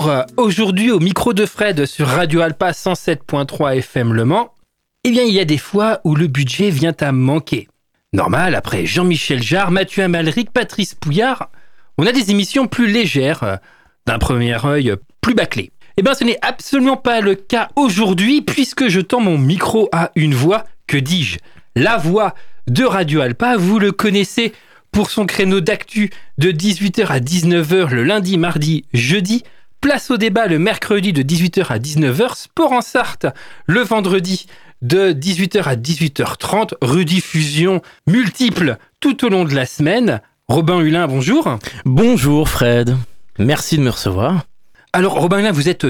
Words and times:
Bonjour, 0.00 0.24
aujourd'hui 0.36 0.92
au 0.92 1.00
micro 1.00 1.32
de 1.32 1.44
Fred 1.44 1.84
sur 1.84 2.06
Radio 2.06 2.40
Alpa 2.40 2.70
107.3 2.70 3.78
FM 3.78 4.12
Le 4.12 4.24
Mans. 4.24 4.54
Eh 5.02 5.10
bien, 5.10 5.24
il 5.24 5.34
y 5.34 5.40
a 5.40 5.44
des 5.44 5.58
fois 5.58 6.00
où 6.04 6.14
le 6.14 6.28
budget 6.28 6.70
vient 6.70 6.94
à 7.00 7.10
manquer. 7.10 7.66
Normal, 8.12 8.54
après 8.54 8.86
Jean-Michel 8.86 9.42
Jarre, 9.42 9.72
Mathieu 9.72 10.04
Amalric, 10.04 10.52
Patrice 10.52 10.94
Pouillard, 10.94 11.50
on 11.98 12.06
a 12.06 12.12
des 12.12 12.30
émissions 12.30 12.68
plus 12.68 12.86
légères, 12.86 13.58
d'un 14.06 14.20
premier 14.20 14.64
œil 14.64 14.94
plus 15.20 15.34
bâclées. 15.34 15.72
Eh 15.96 16.02
bien, 16.02 16.14
ce 16.14 16.22
n'est 16.22 16.38
absolument 16.42 16.96
pas 16.96 17.20
le 17.20 17.34
cas 17.34 17.68
aujourd'hui, 17.74 18.40
puisque 18.40 18.86
je 18.86 19.00
tends 19.00 19.20
mon 19.20 19.36
micro 19.36 19.88
à 19.90 20.12
une 20.14 20.34
voix, 20.34 20.64
que 20.86 20.96
dis-je 20.96 21.38
La 21.74 21.96
voix 21.96 22.34
de 22.68 22.84
Radio 22.84 23.20
Alpa, 23.20 23.56
vous 23.56 23.80
le 23.80 23.90
connaissez 23.90 24.52
pour 24.92 25.10
son 25.10 25.26
créneau 25.26 25.60
d'actu 25.60 26.10
de 26.38 26.52
18h 26.52 27.06
à 27.08 27.18
19h 27.18 27.90
le 27.92 28.04
lundi, 28.04 28.38
mardi, 28.38 28.84
jeudi. 28.94 29.42
Place 29.80 30.10
au 30.10 30.16
débat 30.16 30.48
le 30.48 30.58
mercredi 30.58 31.12
de 31.12 31.22
18h 31.22 31.66
à 31.68 31.78
19h. 31.78 32.34
Sport 32.34 32.72
en 32.72 32.80
Sarthe 32.80 33.26
le 33.66 33.80
vendredi 33.80 34.46
de 34.82 35.12
18h 35.12 35.62
à 35.62 35.76
18h30. 35.76 36.72
Rediffusion 36.82 37.80
multiple 38.08 38.76
tout 38.98 39.24
au 39.24 39.28
long 39.28 39.44
de 39.44 39.54
la 39.54 39.66
semaine. 39.66 40.20
Robin 40.48 40.80
Hulin, 40.80 41.06
bonjour. 41.06 41.58
Bonjour 41.84 42.48
Fred. 42.48 42.96
Merci 43.38 43.78
de 43.78 43.82
me 43.82 43.90
recevoir. 43.90 44.46
Alors 44.92 45.20
Robin 45.20 45.38
Hulin, 45.38 45.52
vous 45.52 45.68
êtes, 45.68 45.86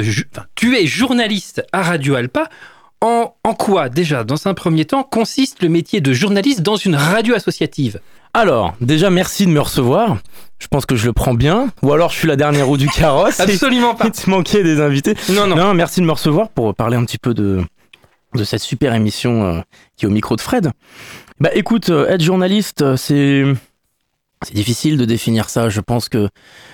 tu 0.55 0.77
es 0.77 0.87
journaliste 0.87 1.65
à 1.73 1.83
Radio 1.83 2.15
Alpa. 2.15 2.51
En, 3.01 3.35
en 3.43 3.55
quoi, 3.55 3.89
déjà, 3.89 4.23
dans 4.23 4.49
un 4.49 4.55
premier 4.55 4.85
temps, 4.85 5.03
consiste 5.03 5.63
le 5.63 5.71
métier 5.71 6.03
de 6.03 6.13
journaliste 6.13 6.61
dans 6.61 6.77
une 6.77 6.97
radio 6.97 7.35
associative? 7.35 8.01
Alors, 8.35 8.75
déjà, 8.81 9.11
merci 9.11 9.47
de 9.47 9.51
me 9.51 9.61
recevoir. 9.61 10.19
Je 10.59 10.67
pense 10.67 10.87
que 10.87 10.97
je 10.97 11.07
le 11.07 11.13
prends 11.13 11.35
bien. 11.35 11.69
Ou 11.83 11.93
alors, 11.93 12.11
je 12.11 12.19
suis 12.19 12.29
la 12.29 12.37
dernière 12.37 12.67
roue 12.67 12.77
du 12.77 12.89
carrosse. 12.89 13.41
Absolument 13.41 13.95
pas. 13.95 14.07
Il 14.07 14.11
te 14.13 14.29
manquait 14.29 14.63
des 14.63 14.81
invités. 14.81 15.15
Non, 15.31 15.47
non. 15.47 15.57
Non, 15.57 15.75
merci 15.75 16.01
de 16.01 16.07
me 16.07 16.13
recevoir 16.13 16.49
pour 16.49 16.75
parler 16.75 16.97
un 16.97 17.05
petit 17.05 17.19
peu 17.19 17.33
de, 17.35 17.63
de 18.35 18.45
cette 18.45 18.63
super 18.63 18.95
émission 18.95 19.45
euh, 19.45 19.61
qui 19.97 20.05
est 20.05 20.09
au 20.09 20.13
micro 20.13 20.37
de 20.37 20.41
Fred. 20.41 20.73
Bah 21.41 21.51
écoute, 21.55 21.91
euh, 21.91 22.09
être 22.09 22.23
journaliste, 22.23 22.83
euh, 22.83 22.97
c'est 22.97 23.45
c'est 24.45 24.55
difficile 24.55 24.97
de 24.97 25.05
définir 25.05 25.51
ça. 25.51 25.69
Je 25.69 25.81
pense 25.81 26.09
que 26.09 26.29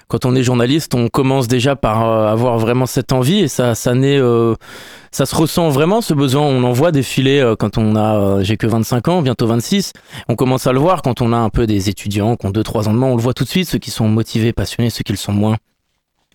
quand 0.08 0.26
on 0.26 0.34
est 0.34 0.42
journaliste, 0.42 0.94
on 0.94 1.08
commence 1.08 1.48
déjà 1.48 1.76
par 1.76 2.06
euh, 2.06 2.26
avoir 2.26 2.58
vraiment 2.58 2.86
cette 2.86 3.12
envie 3.12 3.40
et 3.40 3.48
ça, 3.48 3.74
ça 3.74 3.94
naît, 3.94 4.18
euh, 4.18 4.54
ça 5.10 5.24
se 5.24 5.34
ressent 5.34 5.70
vraiment 5.70 6.00
ce 6.00 6.12
besoin. 6.12 6.42
On 6.42 6.62
en 6.64 6.72
voit 6.72 6.92
défiler 6.92 7.40
euh, 7.40 7.56
quand 7.56 7.78
on 7.78 7.96
a, 7.96 8.42
j'ai 8.42 8.56
que 8.56 8.66
25 8.66 9.08
ans, 9.08 9.22
bientôt 9.22 9.46
26. 9.46 9.92
On 10.28 10.36
commence 10.36 10.66
à 10.66 10.72
le 10.72 10.78
voir 10.78 11.02
quand 11.02 11.22
on 11.22 11.32
a 11.32 11.36
un 11.36 11.48
peu 11.48 11.66
des 11.66 11.88
étudiants 11.88 12.36
qui 12.36 12.46
ont 12.46 12.50
2-3 12.50 12.88
ans 12.88 12.92
de 12.92 12.98
moins. 12.98 13.08
On 13.08 13.16
le 13.16 13.22
voit 13.22 13.34
tout 13.34 13.44
de 13.44 13.48
suite, 13.48 13.68
ceux 13.68 13.78
qui 13.78 13.90
sont 13.90 14.08
motivés, 14.08 14.52
passionnés, 14.52 14.90
ceux 14.90 15.02
qui 15.02 15.12
le 15.12 15.18
sont 15.18 15.32
moins. 15.32 15.56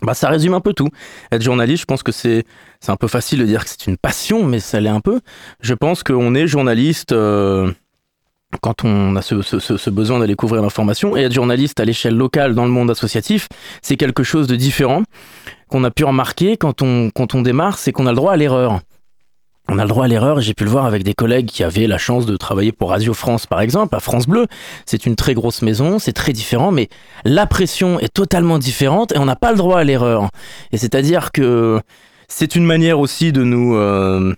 Bah, 0.01 0.13
ça 0.13 0.29
résume 0.29 0.53
un 0.53 0.61
peu 0.61 0.73
tout. 0.73 0.87
Être 1.31 1.43
journaliste, 1.43 1.81
je 1.81 1.85
pense 1.85 2.03
que 2.03 2.13
c'est, 2.13 2.45
c'est 2.79 2.91
un 2.91 2.95
peu 2.95 3.07
facile 3.07 3.39
de 3.39 3.45
dire 3.45 3.65
que 3.65 3.69
c'est 3.69 3.85
une 3.85 3.97
passion, 3.97 4.45
mais 4.45 4.59
ça 4.61 4.79
l'est 4.79 4.89
un 4.89 5.01
peu. 5.01 5.19
Je 5.61 5.73
pense 5.73 6.03
qu'on 6.03 6.33
est 6.35 6.47
journaliste, 6.47 7.13
quand 8.61 8.83
on 8.83 9.15
a 9.15 9.21
ce, 9.21 9.89
besoin 9.89 10.19
d'aller 10.19 10.35
couvrir 10.35 10.61
l'information 10.61 11.15
et 11.15 11.21
être 11.21 11.33
journaliste 11.33 11.79
à 11.79 11.85
l'échelle 11.85 12.15
locale 12.15 12.55
dans 12.55 12.65
le 12.65 12.71
monde 12.71 12.89
associatif, 12.89 13.47
c'est 13.81 13.95
quelque 13.95 14.23
chose 14.23 14.47
de 14.47 14.55
différent 14.55 15.03
qu'on 15.67 15.83
a 15.83 15.91
pu 15.91 16.03
remarquer 16.03 16.57
quand 16.57 16.81
on, 16.81 17.11
quand 17.11 17.35
on 17.35 17.41
démarre, 17.41 17.77
c'est 17.77 17.91
qu'on 17.91 18.07
a 18.07 18.11
le 18.11 18.15
droit 18.15 18.33
à 18.33 18.37
l'erreur. 18.37 18.79
On 19.71 19.77
a 19.77 19.83
le 19.83 19.89
droit 19.89 20.05
à 20.05 20.07
l'erreur, 20.07 20.41
j'ai 20.41 20.55
pu 20.55 20.63
le 20.63 20.71
voir 20.71 20.87
avec 20.87 21.03
des 21.03 21.13
collègues 21.13 21.45
qui 21.45 21.63
avaient 21.63 21.85
la 21.85 21.99
chance 21.99 22.25
de 22.25 22.35
travailler 22.37 22.71
pour 22.71 22.89
Radio 22.89 23.13
France 23.13 23.45
par 23.45 23.61
exemple, 23.61 23.95
à 23.95 23.99
France 23.99 24.25
Bleu. 24.25 24.47
C'est 24.87 25.05
une 25.05 25.15
très 25.15 25.35
grosse 25.35 25.61
maison, 25.61 25.99
c'est 25.99 26.13
très 26.13 26.33
différent, 26.33 26.71
mais 26.71 26.89
la 27.23 27.45
pression 27.45 27.99
est 27.99 28.11
totalement 28.11 28.57
différente 28.57 29.11
et 29.11 29.19
on 29.19 29.25
n'a 29.25 29.35
pas 29.35 29.51
le 29.51 29.57
droit 29.57 29.79
à 29.79 29.83
l'erreur. 29.83 30.29
Et 30.71 30.77
c'est-à-dire 30.77 31.31
que 31.31 31.79
c'est 32.27 32.55
une 32.55 32.65
manière 32.65 32.99
aussi 32.99 33.31
de 33.31 33.43
nous... 33.43 33.75
Euh, 33.75 34.33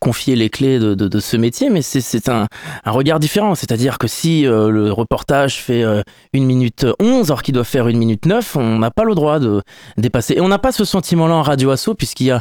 confier 0.00 0.36
les 0.36 0.50
clés 0.50 0.78
de, 0.78 1.20
ce 1.20 1.36
métier, 1.36 1.70
mais 1.70 1.82
c'est 1.82 2.28
un, 2.28 2.46
regard 2.84 3.20
différent. 3.20 3.54
C'est-à-dire 3.54 3.98
que 3.98 4.06
si 4.06 4.46
euh, 4.46 4.70
le 4.70 4.92
reportage 4.92 5.60
fait 5.60 5.82
euh, 5.82 6.02
une 6.32 6.44
minute 6.44 6.86
11, 7.00 7.30
alors 7.30 7.42
qu'il 7.42 7.54
doit 7.54 7.64
faire 7.64 7.88
une 7.88 7.98
minute 7.98 8.26
9, 8.26 8.56
on 8.56 8.78
n'a 8.78 8.90
pas 8.90 9.04
le 9.04 9.14
droit 9.14 9.38
de 9.38 9.62
dépasser. 9.96 10.34
Et 10.34 10.40
on 10.40 10.48
n'a 10.48 10.58
pas 10.58 10.72
ce 10.72 10.84
sentiment-là 10.84 11.34
en 11.34 11.42
radio 11.42 11.70
asso, 11.70 11.90
puisqu'il 11.96 12.26
y 12.26 12.30
a 12.30 12.40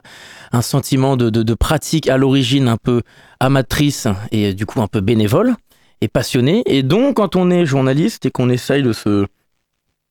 un 0.52 0.62
sentiment 0.62 1.18
de, 1.18 1.30
de 1.30 1.54
pratique 1.54 2.10
à 2.10 2.18
l'origine 2.18 2.68
un 2.68 2.78
peu 2.78 3.02
amatrice 3.40 4.08
et 4.32 4.54
du 4.54 4.66
coup 4.66 4.82
un 4.82 4.88
peu 4.88 5.02
bénévole 5.02 5.56
et 6.02 6.08
passionné. 6.08 6.64
Et 6.66 6.84
donc, 6.84 7.18
quand 7.18 7.36
on 7.36 7.50
est 7.52 7.66
journaliste 7.66 8.26
et 8.26 8.32
qu'on 8.32 8.50
essaye 8.50 8.84
de 8.84 8.94
se 8.94 9.26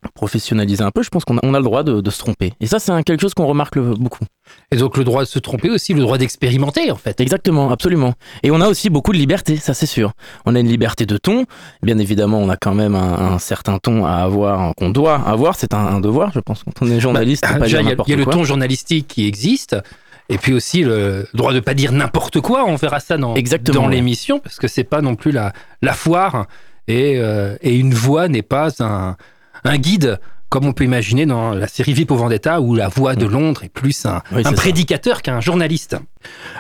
professionnaliser 0.09 0.83
un 0.83 0.91
peu, 0.91 1.03
je 1.03 1.11
pense 1.11 1.25
qu'on 1.25 1.37
a, 1.37 1.41
on 1.43 1.55
a 1.55 1.59
le 1.59 1.65
droit 1.65 1.83
de, 1.83 2.01
de, 2.01 2.11
se 2.11 2.19
tromper. 2.19 2.53
Et 2.61 2.67
ça, 2.67 2.79
c'est 2.79 2.93
quelque 3.05 3.21
chose 3.21 3.35
qu'on 3.35 3.47
remarque 3.47 3.77
le, 3.77 3.95
beaucoup. 3.95 4.25
Et 4.73 4.77
donc 4.77 4.97
le 4.97 5.05
droit 5.05 5.23
de 5.23 5.29
se 5.29 5.39
tromper 5.39 5.71
aussi, 5.71 5.95
le 5.95 6.01
droit 6.01 6.19
d'expérimenter 6.19 6.91
en 6.91 6.97
fait. 6.97 7.21
Exactement, 7.21 7.71
absolument. 7.71 8.15
Et 8.43 8.51
on 8.51 8.61
a 8.61 8.69
aussi 8.69 8.91
beaucoup 8.91 9.13
de 9.13 9.19
liberté, 9.19 9.57
ça 9.57 9.75
c'est 9.75 9.87
sûr. 9.87 10.13
On 10.47 10.55
a 10.55 10.61
une 10.61 10.69
liberté 10.69 11.07
de 11.07 11.17
ton. 11.19 11.45
Bien 11.83 11.99
évidemment, 11.99 12.39
on 12.39 12.49
a 12.49 12.57
quand 12.57 12.75
même 12.75 12.95
un, 12.95 13.33
un 13.33 13.39
certain 13.39 13.79
ton 13.79 14.07
à 14.07 14.15
avoir, 14.15 14.75
qu'on 14.75 14.91
doit 14.91 15.17
avoir. 15.17 15.55
C'est 15.57 15.75
un, 15.75 15.87
un, 15.87 16.01
devoir, 16.01 16.33
je 16.33 16.41
pense, 16.41 16.65
quand 16.65 16.73
on 16.85 16.91
est 16.91 17.01
journaliste. 17.01 17.45
Bah, 17.59 17.67
il 17.67 17.73
y 17.73 17.77
a, 17.77 17.83
y 17.83 18.13
a 18.13 18.17
le 18.17 18.25
ton 18.25 18.45
journalistique 18.45 19.09
qui 19.09 19.27
existe. 19.27 19.77
Et 20.31 20.39
puis 20.39 20.53
aussi 20.53 20.83
le 20.85 21.27
droit 21.35 21.53
de 21.53 21.59
pas 21.59 21.75
dire 21.75 21.91
n'importe 21.91 22.41
quoi, 22.41 22.65
on 22.65 22.77
verra 22.77 23.01
ça 23.01 23.19
dans, 23.19 23.35
dans 23.35 23.89
l'émission, 23.89 24.39
parce 24.39 24.59
que 24.59 24.69
c'est 24.69 24.85
pas 24.85 25.01
non 25.01 25.17
plus 25.17 25.33
la, 25.33 25.53
la 25.83 25.93
foire, 25.93 26.47
et, 26.87 27.19
euh, 27.19 27.57
et 27.63 27.77
une 27.77 27.95
voix 27.95 28.29
n'est 28.29 28.43
pas 28.43 28.69
un, 28.79 29.17
un 29.65 29.79
guide 29.79 30.19
comme 30.51 30.67
on 30.67 30.73
peut 30.73 30.85
imaginer 30.85 31.27
dans 31.27 31.53
la 31.53 31.69
série 31.69 31.93
Vie 31.93 32.05
pour 32.05 32.17
Vendetta, 32.17 32.61
où 32.61 32.75
la 32.75 32.89
voix 32.89 33.15
de 33.15 33.25
Londres 33.25 33.63
est 33.63 33.69
plus 33.69 34.05
un, 34.05 34.21
oui, 34.33 34.43
un 34.45 34.53
prédicateur 34.53 35.23
qu'un 35.23 35.41
journaliste. 35.41 35.97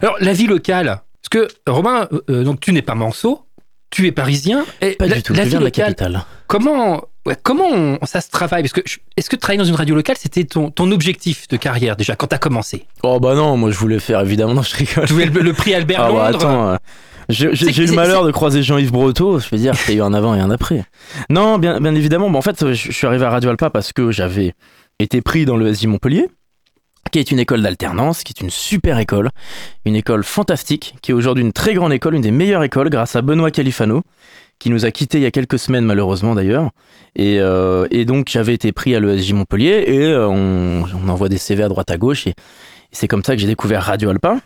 Alors, 0.01 0.15
la 0.21 0.33
vie 0.33 0.47
locale, 0.47 1.03
parce 1.21 1.29
que, 1.29 1.49
Romain, 1.69 2.09
euh, 2.31 2.45
donc 2.45 2.61
tu 2.61 2.73
n'es 2.73 2.83
pas 2.83 2.95
manceau, 2.95 3.43
tu 3.91 4.07
es 4.07 4.13
parisien. 4.13 4.65
Et 4.81 4.93
pas 4.93 5.07
la, 5.07 5.17
du 5.17 5.23
tout, 5.25 5.33
la 5.33 5.41
je 5.41 5.45
vie 5.45 5.51
viens 5.51 5.59
de 5.59 5.65
la 5.65 5.69
locale, 5.71 5.95
capitale. 5.97 6.25
Comment, 6.47 7.03
ouais, 7.27 7.37
comment 7.43 7.67
on, 7.69 7.99
ça 8.05 8.21
se 8.21 8.31
travaille? 8.31 8.63
Parce 8.63 8.73
que 8.73 8.81
est-ce 9.17 9.29
que 9.29 9.35
travailler 9.35 9.59
dans 9.59 9.65
une 9.65 9.75
radio 9.75 9.97
locale, 9.97 10.17
c'était 10.17 10.45
ton, 10.45 10.71
ton 10.71 10.93
objectif 10.93 11.49
de 11.49 11.57
carrière 11.57 11.97
déjà 11.97 12.15
quand 12.15 12.29
tu 12.29 12.35
as 12.37 12.39
commencé? 12.39 12.87
Oh 13.03 13.19
bah 13.19 13.35
non, 13.35 13.57
moi 13.57 13.73
je 13.73 13.79
voulais 13.79 13.99
faire 13.99 14.21
évidemment, 14.21 14.55
non, 14.55 14.63
je 14.63 14.77
rigole. 14.77 15.07
Tu 15.07 15.15
voulais 15.15 15.27
le, 15.27 15.41
le 15.41 15.53
prix 15.53 15.75
Albert 15.75 16.01
Ah 16.01 16.13
bah 16.13 16.31
Londres 16.31 16.47
attends, 16.47 16.69
euh, 16.69 16.77
j'ai 17.31 17.83
eu 17.83 17.87
le 17.87 17.95
malheur 17.95 18.25
de 18.25 18.31
croiser 18.31 18.63
Jean-Yves 18.63 18.93
Breteau, 18.93 19.39
je 19.39 19.49
veux 19.51 19.59
dire, 19.59 19.75
il 19.89 19.95
y 19.95 19.97
a 19.97 20.01
eu 20.01 20.07
un 20.07 20.15
avant 20.15 20.35
et 20.35 20.41
un 20.41 20.51
après. 20.51 20.85
Non, 21.29 21.59
bien, 21.59 21.81
bien 21.81 21.95
évidemment, 21.95 22.31
bon, 22.31 22.39
en 22.39 22.43
fait, 22.43 22.67
je, 22.69 22.75
je 22.75 22.93
suis 22.93 23.07
arrivé 23.07 23.25
à 23.25 23.31
Radio 23.31 23.51
Alpa 23.51 23.71
parce 23.71 23.93
que 23.93 24.11
j'avais 24.11 24.55
été 24.99 25.21
pris 25.21 25.45
dans 25.45 25.57
le 25.57 25.73
SJ 25.73 25.87
Montpellier, 25.87 26.29
qui 27.11 27.19
est 27.19 27.31
une 27.31 27.39
école 27.39 27.63
d'alternance, 27.63 28.23
qui 28.23 28.33
est 28.37 28.41
une 28.43 28.51
super 28.51 28.99
école, 28.99 29.31
une 29.85 29.97
école 29.97 30.23
fantastique, 30.25 30.95
qui 31.03 31.11
est 31.11 31.15
aujourd'hui 31.15 31.43
une 31.45 31.53
très 31.53 31.75
grande 31.75 31.93
école, 31.93 32.15
une 32.15 32.23
des 32.23 32.31
meilleures 32.31 32.63
écoles, 32.63 32.91
grâce 32.91 33.17
à 33.17 33.23
Benoît 33.23 33.51
Califano, 33.51 34.03
qui 34.59 34.71
nous 34.71 34.85
a 34.85 34.91
quittés 34.91 35.19
il 35.19 35.23
y 35.23 35.27
a 35.27 35.31
quelques 35.31 35.59
semaines 35.59 35.85
malheureusement 35.85 36.35
d'ailleurs. 36.35 36.71
Et, 37.17 37.41
euh, 37.41 37.89
et 37.91 38.05
donc 38.05 38.29
j'avais 38.31 38.55
été 38.55 38.73
pris 38.73 38.95
à 38.95 39.01
l'ESJ 39.01 39.33
Montpellier 39.33 39.85
et 39.87 40.03
euh, 40.05 40.29
on, 40.29 40.85
on 40.85 41.09
envoie 41.09 41.29
des 41.29 41.39
CV 41.39 41.63
à 41.63 41.69
droite 41.69 41.91
à 41.91 41.97
gauche 41.97 42.27
et, 42.27 42.31
et 42.31 42.35
c'est 42.93 43.09
comme 43.09 43.25
ça 43.25 43.35
que 43.35 43.41
j'ai 43.41 43.49
découvert 43.49 43.83
Radio 43.83 44.11
Alpa. 44.11 44.37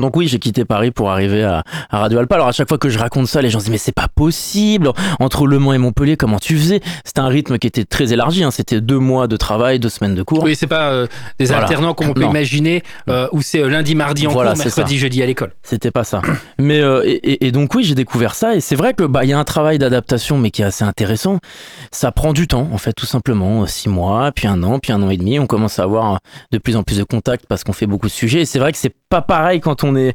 Donc 0.00 0.16
oui, 0.16 0.26
j'ai 0.26 0.38
quitté 0.38 0.64
Paris 0.64 0.90
pour 0.90 1.10
arriver 1.10 1.42
à, 1.44 1.62
à, 1.90 1.98
Radio 1.98 2.18
Alpa. 2.18 2.36
Alors 2.36 2.48
à 2.48 2.52
chaque 2.52 2.68
fois 2.68 2.78
que 2.78 2.88
je 2.88 2.98
raconte 2.98 3.26
ça, 3.26 3.42
les 3.42 3.50
gens 3.50 3.58
se 3.60 3.64
disent 3.64 3.72
mais 3.72 3.78
c'est 3.78 3.92
pas 3.92 4.08
possible. 4.08 4.90
Entre 5.20 5.46
Le 5.46 5.58
Mans 5.58 5.72
et 5.74 5.78
Montpellier, 5.78 6.16
comment 6.16 6.38
tu 6.38 6.56
faisais? 6.56 6.80
C'était 7.04 7.20
un 7.20 7.28
rythme 7.28 7.58
qui 7.58 7.66
était 7.66 7.84
très 7.84 8.12
élargi. 8.12 8.42
Hein. 8.44 8.50
C'était 8.50 8.80
deux 8.80 8.98
mois 8.98 9.26
de 9.28 9.36
travail, 9.36 9.78
deux 9.78 9.88
semaines 9.88 10.14
de 10.14 10.22
cours. 10.22 10.42
Oui, 10.42 10.56
c'est 10.56 10.66
pas 10.66 10.90
euh, 10.90 11.06
des 11.38 11.46
Voilà. 11.46 11.62
alternants 11.62 11.94
comme 11.94 12.08
on 12.10 12.14
peut 12.14 12.22
imaginer, 12.24 12.82
euh, 13.08 13.28
où 13.32 13.42
c'est 13.42 13.60
euh, 13.62 13.68
lundi, 13.68 13.94
mardi 13.94 14.26
en 14.26 14.30
Voilà, 14.30 14.52
cours, 14.54 14.64
mercredi, 14.64 14.94
ça. 14.94 15.00
jeudi 15.00 15.22
à 15.22 15.26
l'école. 15.26 15.52
C'était 15.62 15.90
pas 15.90 16.04
ça. 16.04 16.22
Mais 16.58 16.80
euh, 16.80 17.02
et, 17.04 17.12
et- 17.12 17.46
et 17.46 17.52
donc 17.52 17.74
oui, 17.74 17.84
j'ai 17.84 17.94
découvert 17.94 18.34
ça 18.34 18.54
et 18.54 18.60
c'est 18.60 18.76
vrai 18.76 18.94
que 18.94 19.04
bah 19.04 19.24
il 19.24 19.30
y 19.30 19.32
a 19.32 19.38
un 19.38 19.44
travail 19.44 19.78
d'adaptation 19.78 20.38
mais 20.38 20.50
qui 20.50 20.62
est 20.62 20.64
assez 20.64 20.84
intéressant. 20.84 21.38
Ça 21.90 22.12
prend 22.12 22.32
du 22.32 22.46
temps 22.46 22.68
en 22.72 22.78
fait 22.78 22.92
tout 22.92 23.06
simplement, 23.06 23.66
six 23.66 23.88
mois, 23.88 24.32
puis 24.32 24.46
un 24.48 24.62
an, 24.62 24.78
puis 24.78 24.92
un 24.92 25.02
an 25.02 25.10
et 25.10 25.16
demi. 25.16 25.38
On 25.38 25.46
commence 25.46 25.78
à 25.78 25.82
avoir 25.82 26.18
de 26.50 26.58
plus 26.58 26.76
en 26.76 26.82
plus 26.82 26.98
de 26.98 27.04
contacts 27.04 27.44
parce 27.48 27.64
qu'on 27.64 27.72
fait 27.72 27.86
beaucoup 27.86 28.06
de 28.06 28.12
sujets. 28.12 28.40
Et 28.42 28.44
c'est 28.44 28.58
vrai 28.58 28.72
que 28.72 28.78
c'est 28.78 28.94
pas 29.12 29.20
pareil 29.20 29.60
quand 29.60 29.84
on 29.84 29.94
est 29.94 30.14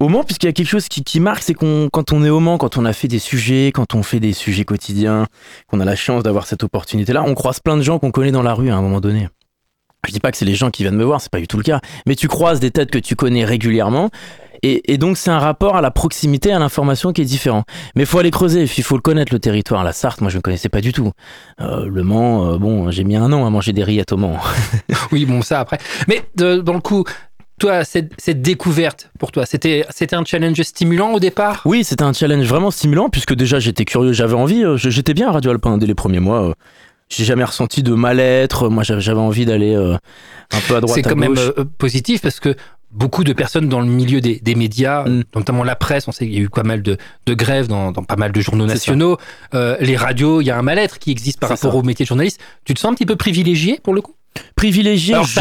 au 0.00 0.08
Mans 0.10 0.22
puisqu'il 0.22 0.46
y 0.46 0.50
a 0.50 0.52
quelque 0.52 0.68
chose 0.68 0.86
qui, 0.88 1.18
marque, 1.18 1.42
c'est 1.42 1.54
qu'on 1.54 1.88
quand 1.90 2.12
on 2.12 2.22
est 2.22 2.28
au 2.28 2.40
Mans, 2.40 2.58
quand 2.58 2.76
on 2.76 2.84
a 2.84 2.92
fait 2.92 3.08
des 3.08 3.18
sujets, 3.18 3.72
quand 3.72 3.94
on 3.94 4.02
fait 4.02 4.20
des 4.20 4.34
sujets 4.34 4.66
quotidiens, 4.66 5.24
qu'on 5.66 5.80
a 5.80 5.86
la 5.86 5.96
chance 5.96 6.22
d'avoir 6.24 6.46
cette 6.46 6.62
opportunité-là, 6.62 7.22
on 7.24 7.34
croise 7.34 7.60
plein 7.60 7.78
de 7.78 7.82
gens 7.82 7.98
qu'on 7.98 8.10
connaît 8.10 8.30
dans 8.30 8.42
la 8.42 8.52
rue 8.52 8.68
à 8.68 8.76
un 8.76 8.82
moment 8.82 9.00
donné. 9.00 9.30
Je 10.06 10.12
dis 10.12 10.20
pas 10.20 10.30
que 10.30 10.36
c'est 10.36 10.44
les 10.44 10.54
gens 10.54 10.70
qui 10.70 10.82
viennent 10.82 10.94
me 10.94 11.04
voir, 11.04 11.22
c'est 11.22 11.32
pas 11.32 11.40
du 11.40 11.48
tout 11.48 11.56
le 11.56 11.62
cas, 11.62 11.80
mais 12.06 12.16
tu 12.16 12.28
croises 12.28 12.60
des 12.60 12.70
têtes 12.70 12.90
que 12.90 12.98
tu 12.98 13.16
connais 13.16 13.46
régulièrement. 13.46 14.10
Et, 14.62 14.98
donc 14.98 15.16
c'est 15.16 15.30
un 15.30 15.38
rapport 15.38 15.76
à 15.76 15.80
la 15.80 15.90
proximité, 15.90 16.52
à 16.52 16.58
l'information 16.58 17.12
qui 17.12 17.22
est 17.22 17.24
différent. 17.24 17.64
Mais 17.94 18.04
faut 18.04 18.18
aller 18.18 18.30
creuser, 18.30 18.62
il 18.62 18.82
faut 18.82 18.96
le 18.96 19.00
connaître 19.02 19.32
le 19.32 19.38
territoire. 19.38 19.84
La 19.84 19.92
Sarthe, 19.92 20.20
moi 20.20 20.30
je 20.30 20.36
ne 20.36 20.42
connaissais 20.42 20.68
pas 20.68 20.80
du 20.80 20.92
tout. 20.92 21.12
Euh, 21.60 21.86
le 21.86 22.02
Mans, 22.02 22.44
euh, 22.44 22.58
bon, 22.58 22.90
j'ai 22.90 23.04
mis 23.04 23.16
un 23.16 23.32
an 23.32 23.46
à 23.46 23.50
manger 23.50 23.72
des 23.72 23.84
rillettes 23.84 24.12
au 24.12 24.16
Mans. 24.16 24.36
Oui, 25.12 25.24
bon, 25.24 25.42
ça 25.42 25.60
après. 25.60 25.78
Mais 26.06 26.22
de- 26.34 26.60
dans 26.60 26.74
le 26.74 26.80
coup, 26.80 27.04
toi, 27.58 27.84
cette, 27.84 28.12
cette 28.18 28.40
découverte 28.42 29.10
pour 29.18 29.32
toi, 29.32 29.44
c'était 29.46 29.84
un 30.12 30.24
challenge 30.24 30.62
stimulant 30.62 31.12
au 31.12 31.20
départ? 31.20 31.62
Oui, 31.64 31.84
c'était 31.84 32.04
un 32.04 32.12
challenge 32.12 32.46
vraiment 32.46 32.70
stimulant 32.70 33.08
puisque 33.10 33.34
déjà 33.34 33.58
j'étais 33.58 33.84
curieux, 33.84 34.12
j'avais 34.12 34.34
envie. 34.34 34.64
euh, 34.64 34.76
J'étais 34.76 35.14
bien 35.14 35.28
à 35.28 35.32
Radio 35.32 35.50
Alpin 35.50 35.76
dès 35.78 35.86
les 35.86 35.94
premiers 35.94 36.20
mois. 36.20 36.48
euh, 36.48 36.52
j'ai 37.10 37.24
jamais 37.24 37.44
ressenti 37.44 37.82
de 37.82 37.94
mal-être. 37.94 38.68
Moi, 38.68 38.82
j'avais 38.82 39.18
envie 39.20 39.46
d'aller 39.46 39.74
euh, 39.74 39.94
un 40.52 40.60
peu 40.68 40.76
à 40.76 40.80
droite 40.80 40.94
C'est 40.94 41.02
quand 41.02 41.16
même 41.16 41.34
gauche. 41.34 41.52
positif 41.78 42.20
parce 42.20 42.38
que 42.38 42.54
beaucoup 42.90 43.24
de 43.24 43.32
personnes 43.32 43.68
dans 43.68 43.80
le 43.80 43.86
milieu 43.86 44.20
des, 44.20 44.40
des 44.40 44.54
médias, 44.54 45.04
Mm. 45.04 45.24
notamment 45.34 45.64
la 45.64 45.74
presse, 45.76 46.06
on 46.08 46.12
sait 46.12 46.26
qu'il 46.26 46.34
y 46.34 46.38
a 46.38 46.42
eu 46.42 46.48
pas 46.50 46.62
mal 46.64 46.82
de, 46.82 46.96
de 47.26 47.34
grèves 47.34 47.66
dans, 47.66 47.92
dans 47.92 48.02
pas 48.02 48.16
mal 48.16 48.32
de 48.32 48.40
journaux 48.40 48.66
nationaux, 48.66 49.16
Euh, 49.54 49.76
les 49.80 49.96
radios, 49.96 50.40
il 50.42 50.46
y 50.46 50.50
a 50.50 50.58
un 50.58 50.62
mal-être 50.62 50.98
qui 50.98 51.10
existe 51.10 51.40
par 51.40 51.48
rapport 51.50 51.72
ça. 51.72 51.78
au 51.78 51.82
métier 51.82 52.04
de 52.04 52.08
journaliste. 52.08 52.40
Tu 52.64 52.74
te 52.74 52.78
sens 52.80 52.90
un 52.92 52.94
petit 52.94 53.06
peu 53.06 53.16
privilégié 53.16 53.80
pour 53.82 53.94
le 53.94 54.02
coup? 54.02 54.14
Privilégié. 54.56 55.14
Alors 55.14 55.26
je- 55.26 55.38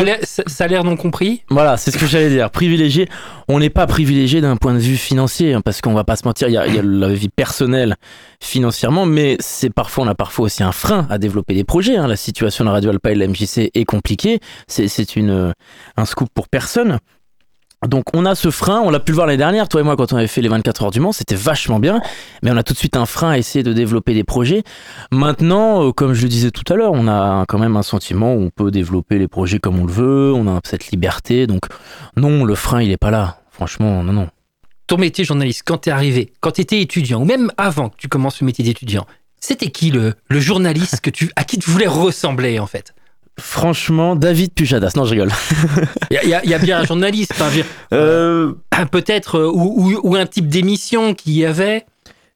salaire, 0.47 0.83
non 0.83 0.95
compris 0.95 1.41
Voilà, 1.49 1.77
c'est 1.77 1.91
ce 1.91 1.97
que 1.97 2.05
j'allais 2.05 2.29
dire. 2.29 2.49
Privilégié, 2.51 3.07
on 3.47 3.59
n'est 3.59 3.69
pas 3.69 3.88
privilégié 3.88 4.41
d'un 4.41 4.57
point 4.57 4.73
de 4.73 4.79
vue 4.79 4.95
financier, 4.97 5.53
hein, 5.53 5.61
parce 5.61 5.81
qu'on 5.81 5.94
va 5.94 6.03
pas 6.03 6.15
se 6.15 6.25
mentir, 6.25 6.47
il 6.47 6.51
y 6.51 6.53
y 6.55 6.57
a 6.79 6.81
la 6.83 7.09
vie 7.13 7.29
personnelle 7.29 7.95
financièrement, 8.41 9.05
mais 9.05 9.38
c'est 9.39 9.69
parfois, 9.69 10.05
on 10.05 10.07
a 10.07 10.15
parfois 10.15 10.45
aussi 10.45 10.63
un 10.63 10.71
frein 10.71 11.07
à 11.09 11.17
développer 11.17 11.53
des 11.53 11.63
projets. 11.63 11.97
hein. 11.97 12.07
La 12.07 12.15
situation 12.15 12.65
de 12.65 12.69
Radio 12.69 12.89
Alpa 12.91 13.11
et 13.11 13.15
de 13.15 13.19
la 13.19 13.27
MJC 13.27 13.71
est 13.73 13.85
compliquée. 13.85 14.39
C'est, 14.67 14.88
c'est 14.88 15.15
une, 15.15 15.29
euh, 15.31 15.51
un 15.97 16.05
scoop 16.05 16.29
pour 16.33 16.47
personne. 16.47 16.99
Donc 17.85 18.06
on 18.13 18.25
a 18.25 18.33
ce 18.33 18.50
frein, 18.50 18.81
on 18.81 18.89
l'a 18.89 19.00
pu 19.00 19.12
le 19.12 19.18
voir 19.18 19.27
l'année 19.27 19.38
dernière, 19.38 19.69
toi 19.69 19.81
et 19.81 19.83
moi 19.83 19.95
quand 19.95 20.12
on 20.12 20.18
avait 20.18 20.25
fait 20.25 20.41
les 20.41 20.50
24 20.50 20.83
heures 20.85 20.91
du 20.91 21.00
Mans, 21.00 21.12
c'était 21.12 21.35
vachement 21.35 21.79
bien, 21.79 22.01
mais 22.41 22.50
on 22.50 22.57
a 22.57 22.63
tout 22.63 22.74
de 22.74 22.77
suite 22.77 22.97
un 22.97 23.06
frein 23.06 23.29
à 23.29 23.38
essayer 23.38 23.62
de 23.62 23.71
développer 23.71 24.15
des 24.15 24.24
projets. 24.24 24.63
Maintenant, 25.12 25.88
euh, 25.88 25.91
comme 25.91 26.13
je 26.13 26.24
le 26.24 26.29
disais 26.29 26.50
tout 26.50 26.63
à 26.74 26.75
l'heure, 26.75 26.94
on 26.94 27.07
a 27.07 27.45
quand 27.47 27.59
même 27.59 27.77
un 27.77 27.83
sentiment 27.83 28.33
où 28.33 28.41
on 28.41 28.50
peut 28.50 28.71
développer 28.71 29.19
les 29.19 29.27
projets 29.27 29.59
comme 29.59 29.79
on 29.79 29.85
le 29.85 29.91
veut, 29.91 30.33
on 30.33 30.47
a 30.47 30.59
cette 30.63 30.89
liberté, 30.89 31.45
donc 31.45 31.65
non, 32.15 32.45
le 32.45 32.56
frein 32.56 32.81
il 32.81 32.89
est 32.91 32.97
pas 32.97 33.12
là, 33.12 33.41
franchement, 33.51 34.03
non, 34.03 34.13
non. 34.13 34.27
Ton 34.88 34.97
métier 34.97 35.23
journaliste, 35.23 35.62
quand 35.63 35.77
t'es 35.77 35.91
arrivé, 35.91 36.33
quand 36.39 36.51
t'étais 36.51 36.81
étudiant, 36.81 37.21
ou 37.21 37.25
même 37.25 37.51
avant 37.57 37.89
que 37.89 37.97
tu 37.97 38.07
commences 38.07 38.41
le 38.41 38.45
métier 38.45 38.65
d'étudiant, 38.65 39.06
c'était 39.39 39.69
qui 39.69 39.91
le, 39.91 40.15
le 40.30 40.39
journaliste 40.39 41.00
que 41.01 41.12
tu, 41.12 41.30
à 41.35 41.44
qui 41.44 41.59
tu 41.59 41.69
voulais 41.69 41.88
ressembler 41.88 42.57
en 42.57 42.65
fait? 42.65 42.95
Franchement, 43.39 44.16
David 44.16 44.54
Pujadas, 44.54 44.94
non 44.95 45.06
je 45.06 45.12
rigole. 45.12 45.31
Il 46.10 46.16
y, 46.28 46.34
a- 46.34 46.44
y 46.44 46.50
y 46.50 46.60
bien 46.60 46.80
un 46.80 46.86
journaliste, 46.86 47.34
je 47.38 47.54
dire, 47.54 47.66
Euh, 47.94 48.54
peut-être, 48.92 49.36
euh, 49.39 49.51
ou, 49.54 49.92
ou- 49.94 50.00
ou 50.04 50.16
un 50.16 50.25
type 50.25 50.48
d'émission 50.48 51.13
qu'il 51.13 51.34
y 51.34 51.45
avait. 51.45 51.86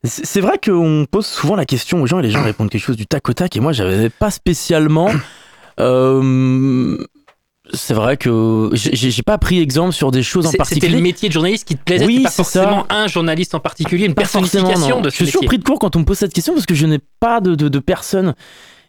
C'est 0.03 0.41
vrai 0.41 0.59
qu'on 0.63 1.05
pose 1.09 1.25
souvent 1.27 1.55
la 1.55 1.65
question 1.65 2.01
aux 2.01 2.07
gens 2.07 2.19
et 2.19 2.23
les 2.23 2.31
gens 2.31 2.43
répondent 2.43 2.69
quelque 2.71 2.81
chose 2.83 2.97
du 2.97 3.05
tac 3.05 3.29
au 3.29 3.33
tac 3.33 3.55
et 3.55 3.59
moi 3.59 3.71
j'avais 3.71 4.09
pas 4.09 4.31
spécialement. 4.31 5.09
euh, 5.79 6.97
c'est 7.73 7.93
vrai 7.93 8.17
que 8.17 8.69
j'ai 8.73 9.23
pas 9.23 9.37
pris 9.37 9.59
exemple 9.59 9.93
sur 9.93 10.11
des 10.11 10.23
choses 10.23 10.45
en 10.45 10.49
C'est- 10.49 10.57
C'était 10.57 10.63
particulier. 10.75 10.95
le 10.97 11.01
métier 11.01 11.29
de 11.29 11.33
journaliste 11.33 11.65
qui 11.67 11.75
te 11.77 11.83
plaisait, 11.83 12.05
Oui, 12.05 12.23
pas 12.23 12.29
ça. 12.29 12.43
forcément 12.43 12.85
un 12.89 13.07
journaliste 13.07 13.55
en 13.55 13.59
particulier, 13.59 14.05
une 14.07 14.13
Pas 14.15 14.23
personnification 14.23 15.01
de 15.01 15.09
Je 15.09 15.15
ce 15.15 15.15
suis 15.17 15.25
toujours 15.25 15.41
métier. 15.43 15.47
pris 15.47 15.57
de 15.59 15.63
court 15.63 15.79
quand 15.79 15.95
on 15.95 15.99
me 15.99 16.05
pose 16.05 16.17
cette 16.17 16.33
question 16.33 16.53
parce 16.53 16.65
que 16.65 16.75
je 16.75 16.85
n'ai 16.85 16.99
pas 17.19 17.39
de, 17.39 17.55
de, 17.55 17.69
de 17.69 17.79
personnes 17.79 18.33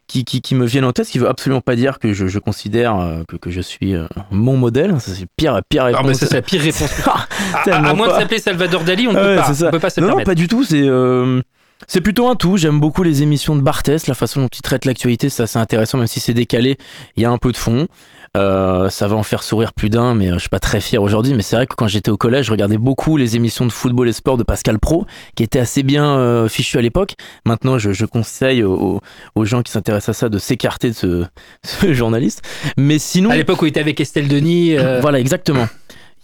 qui, 0.07 0.25
qui, 0.25 0.43
qui 0.43 0.55
me 0.55 0.67
viennent 0.67 0.85
en 0.85 0.93
tête, 0.93 1.07
ce 1.07 1.13
qui 1.13 1.19
veut 1.19 1.29
absolument 1.29 1.61
pas 1.63 1.75
dire 1.77 1.99
que 1.99 2.13
je, 2.13 2.27
je 2.27 2.39
considère 2.39 2.99
euh, 2.99 3.23
que, 3.27 3.37
que 3.37 3.51
je 3.51 3.61
suis 3.61 3.95
euh, 3.95 4.07
mon 4.31 4.57
modèle. 4.57 5.01
Ça, 5.01 5.13
c'est 5.15 5.27
pire, 5.37 5.61
pire 5.69 5.83
Ah, 5.85 5.87
réponse. 5.87 6.07
mais 6.07 6.15
ça, 6.15 6.27
c'est 6.27 6.35
la 6.35 6.43
pire 6.43 6.61
réponse. 6.61 6.91
Ah, 7.07 7.27
À, 7.67 7.77
à- 7.77 7.89
à 7.91 7.95
moins 7.95 8.09
de 8.09 8.13
s'appeler 8.13 8.39
Salvador 8.39 8.85
Dali, 8.85 9.09
on 9.09 9.13
ne 9.13 9.19
Ah 9.19 9.23
peut 9.47 9.53
ouais. 9.53 9.69
On 9.69 9.71
peut 9.71 9.79
pas 9.81 9.91
se 9.91 10.01
Non, 10.01 10.23
pas 10.23 10.35
du 10.35 10.49
tout. 10.49 10.65
C'est 10.65 10.83
euh, 10.83 11.41
c'est 11.89 12.01
plutôt 12.01 12.29
un 12.29 12.37
tout. 12.37 12.57
J'aime 12.57 12.79
beaucoup 12.79 13.03
les 13.03 13.23
émissions 13.23 13.57
de 13.57 13.61
Barthès, 13.63 14.07
la 14.07 14.15
façon 14.15 14.43
dont 14.43 14.49
il 14.49 14.63
traite 14.63 14.85
l'actualité, 14.85 15.29
ça 15.31 15.47
c'est 15.47 15.59
intéressant, 15.59 15.99
même 15.99 16.07
si 16.07 16.21
c'est 16.21 16.35
décalé. 16.35 16.77
Il 17.17 17.23
y 17.23 17.27
a 17.27 17.31
un 17.31 17.39
peu 17.39 17.51
de 17.53 17.57
fond. 17.57 17.89
Euh, 18.35 18.89
ça 18.89 19.09
va 19.09 19.17
en 19.17 19.23
faire 19.23 19.43
sourire 19.43 19.75
plus 19.75 19.91
d'un, 19.91 20.15
mais 20.15 20.31
euh, 20.31 20.35
je 20.35 20.41
suis 20.41 20.49
pas 20.49 20.59
très 20.59 20.81
fier 20.81 21.03
aujourd'hui. 21.03 21.35
Mais 21.35 21.43
c'est 21.43 21.55
vrai 21.55 21.67
que 21.67 21.75
quand 21.75 21.87
j'étais 21.87 22.11
au 22.11 22.17
collège, 22.17 22.47
je 22.47 22.51
regardais 22.51 22.79
beaucoup 22.79 23.19
les 23.19 23.37
émissions 23.37 23.67
de 23.67 23.73
football 23.73 24.09
et 24.09 24.13
sport 24.13 24.39
de 24.39 24.43
Pascal 24.43 24.79
Pro, 24.79 25.05
qui 25.37 25.43
étaient 25.43 25.59
assez 25.59 25.83
bien 25.83 26.17
euh, 26.17 26.49
fichues 26.49 26.79
à 26.79 26.83
l'époque. 26.83 27.15
Maintenant, 27.45 27.77
je, 27.77 27.93
je 27.93 28.07
conseille 28.07 28.63
aux, 28.63 29.01
aux 29.35 29.45
gens 29.45 29.63
qui 29.63 29.71
s'intéressent 29.71 30.17
à 30.17 30.19
ça 30.19 30.29
de 30.31 30.39
s'écarter 30.39 30.89
de 30.89 30.95
ce, 30.95 31.25
ce 31.63 31.93
journaliste. 31.93 32.43
Mais 32.79 32.99
sinon, 32.99 33.29
À 33.29 33.37
l'époque 33.37 33.61
où 33.61 33.67
il 33.67 33.69
était 33.69 33.81
avec 33.81 34.01
Estelle 34.01 34.29
Denis, 34.29 34.79
euh, 34.79 35.01
voilà, 35.03 35.21
exactement. 35.21 35.69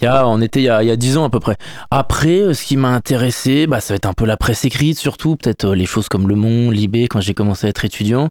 Il 0.01 0.05
y 0.05 0.09
a, 0.09 0.27
on 0.27 0.41
était 0.41 0.61
il 0.61 0.65
y 0.65 0.69
a, 0.71 0.83
il 0.83 0.89
y 0.89 0.93
a 0.93 0.97
10 0.97 1.19
ans 1.19 1.25
à 1.25 1.31
peu 1.31 1.41
près. 1.41 1.57
Après, 1.91 2.55
ce 2.55 2.65
qui 2.65 2.79
m'a 2.79 2.91
intéressé, 2.91 3.67
bah, 3.67 3.81
ça 3.81 3.93
va 3.93 3.97
être 3.97 4.07
un 4.07 4.15
peu 4.15 4.25
la 4.25 4.39
presse 4.39 4.65
écrite, 4.65 4.97
surtout, 4.97 5.37
peut-être 5.37 5.75
les 5.75 5.87
choses 5.87 6.09
comme 6.09 6.27
Le 6.27 6.37
Monde, 6.37 6.73
Libé, 6.73 7.07
quand 7.09 7.21
j'ai 7.21 7.35
commencé 7.35 7.67
à 7.67 7.71
être 7.71 7.85
étudiant. 7.85 8.31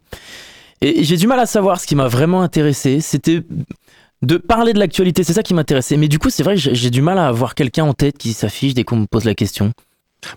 Et 0.80 1.02
j'ai 1.04 1.16
du 1.16 1.26
mal 1.26 1.40
à 1.40 1.46
savoir 1.46 1.80
ce 1.80 1.86
qui 1.86 1.94
m'a 1.96 2.08
vraiment 2.08 2.42
intéressé. 2.42 3.00
C'était 3.00 3.42
de 4.22 4.36
parler 4.36 4.72
de 4.72 4.78
l'actualité, 4.78 5.22
c'est 5.24 5.32
ça 5.32 5.42
qui 5.42 5.54
m'intéressait. 5.54 5.96
Mais 5.96 6.08
du 6.08 6.18
coup, 6.18 6.30
c'est 6.30 6.42
vrai 6.42 6.54
que 6.56 6.60
j'ai 6.74 6.90
du 6.90 7.02
mal 7.02 7.18
à 7.18 7.28
avoir 7.28 7.54
quelqu'un 7.54 7.84
en 7.84 7.94
tête 7.94 8.18
qui 8.18 8.32
s'affiche 8.32 8.74
dès 8.74 8.84
qu'on 8.84 8.96
me 8.96 9.06
pose 9.06 9.24
la 9.24 9.34
question. 9.34 9.72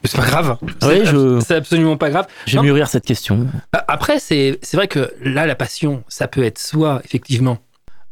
mais 0.04 0.10
c'est 0.10 0.18
pas 0.20 0.26
grave. 0.28 0.58
Oui, 0.62 0.70
C'est- 0.82 1.06
je- 1.06 1.40
C'est 1.40 1.56
absolument 1.56 1.98
pas 1.98 2.12
grave. 2.12 2.28
J'ai 2.46 2.60
mûrir 2.60 2.88
cette 2.88 3.06
question. 3.06 3.48
Ah, 3.74 3.84
Après, 3.88 4.20
c'est 4.20 4.60
c'est 4.62 4.78
vrai 4.78 4.88
que 4.88 5.12
là, 5.24 5.48
la 5.48 5.56
passion, 5.56 6.04
ça 6.08 6.28
peut 6.28 6.44
être 6.44 6.60
soit 6.60 7.02
effectivement 7.04 7.58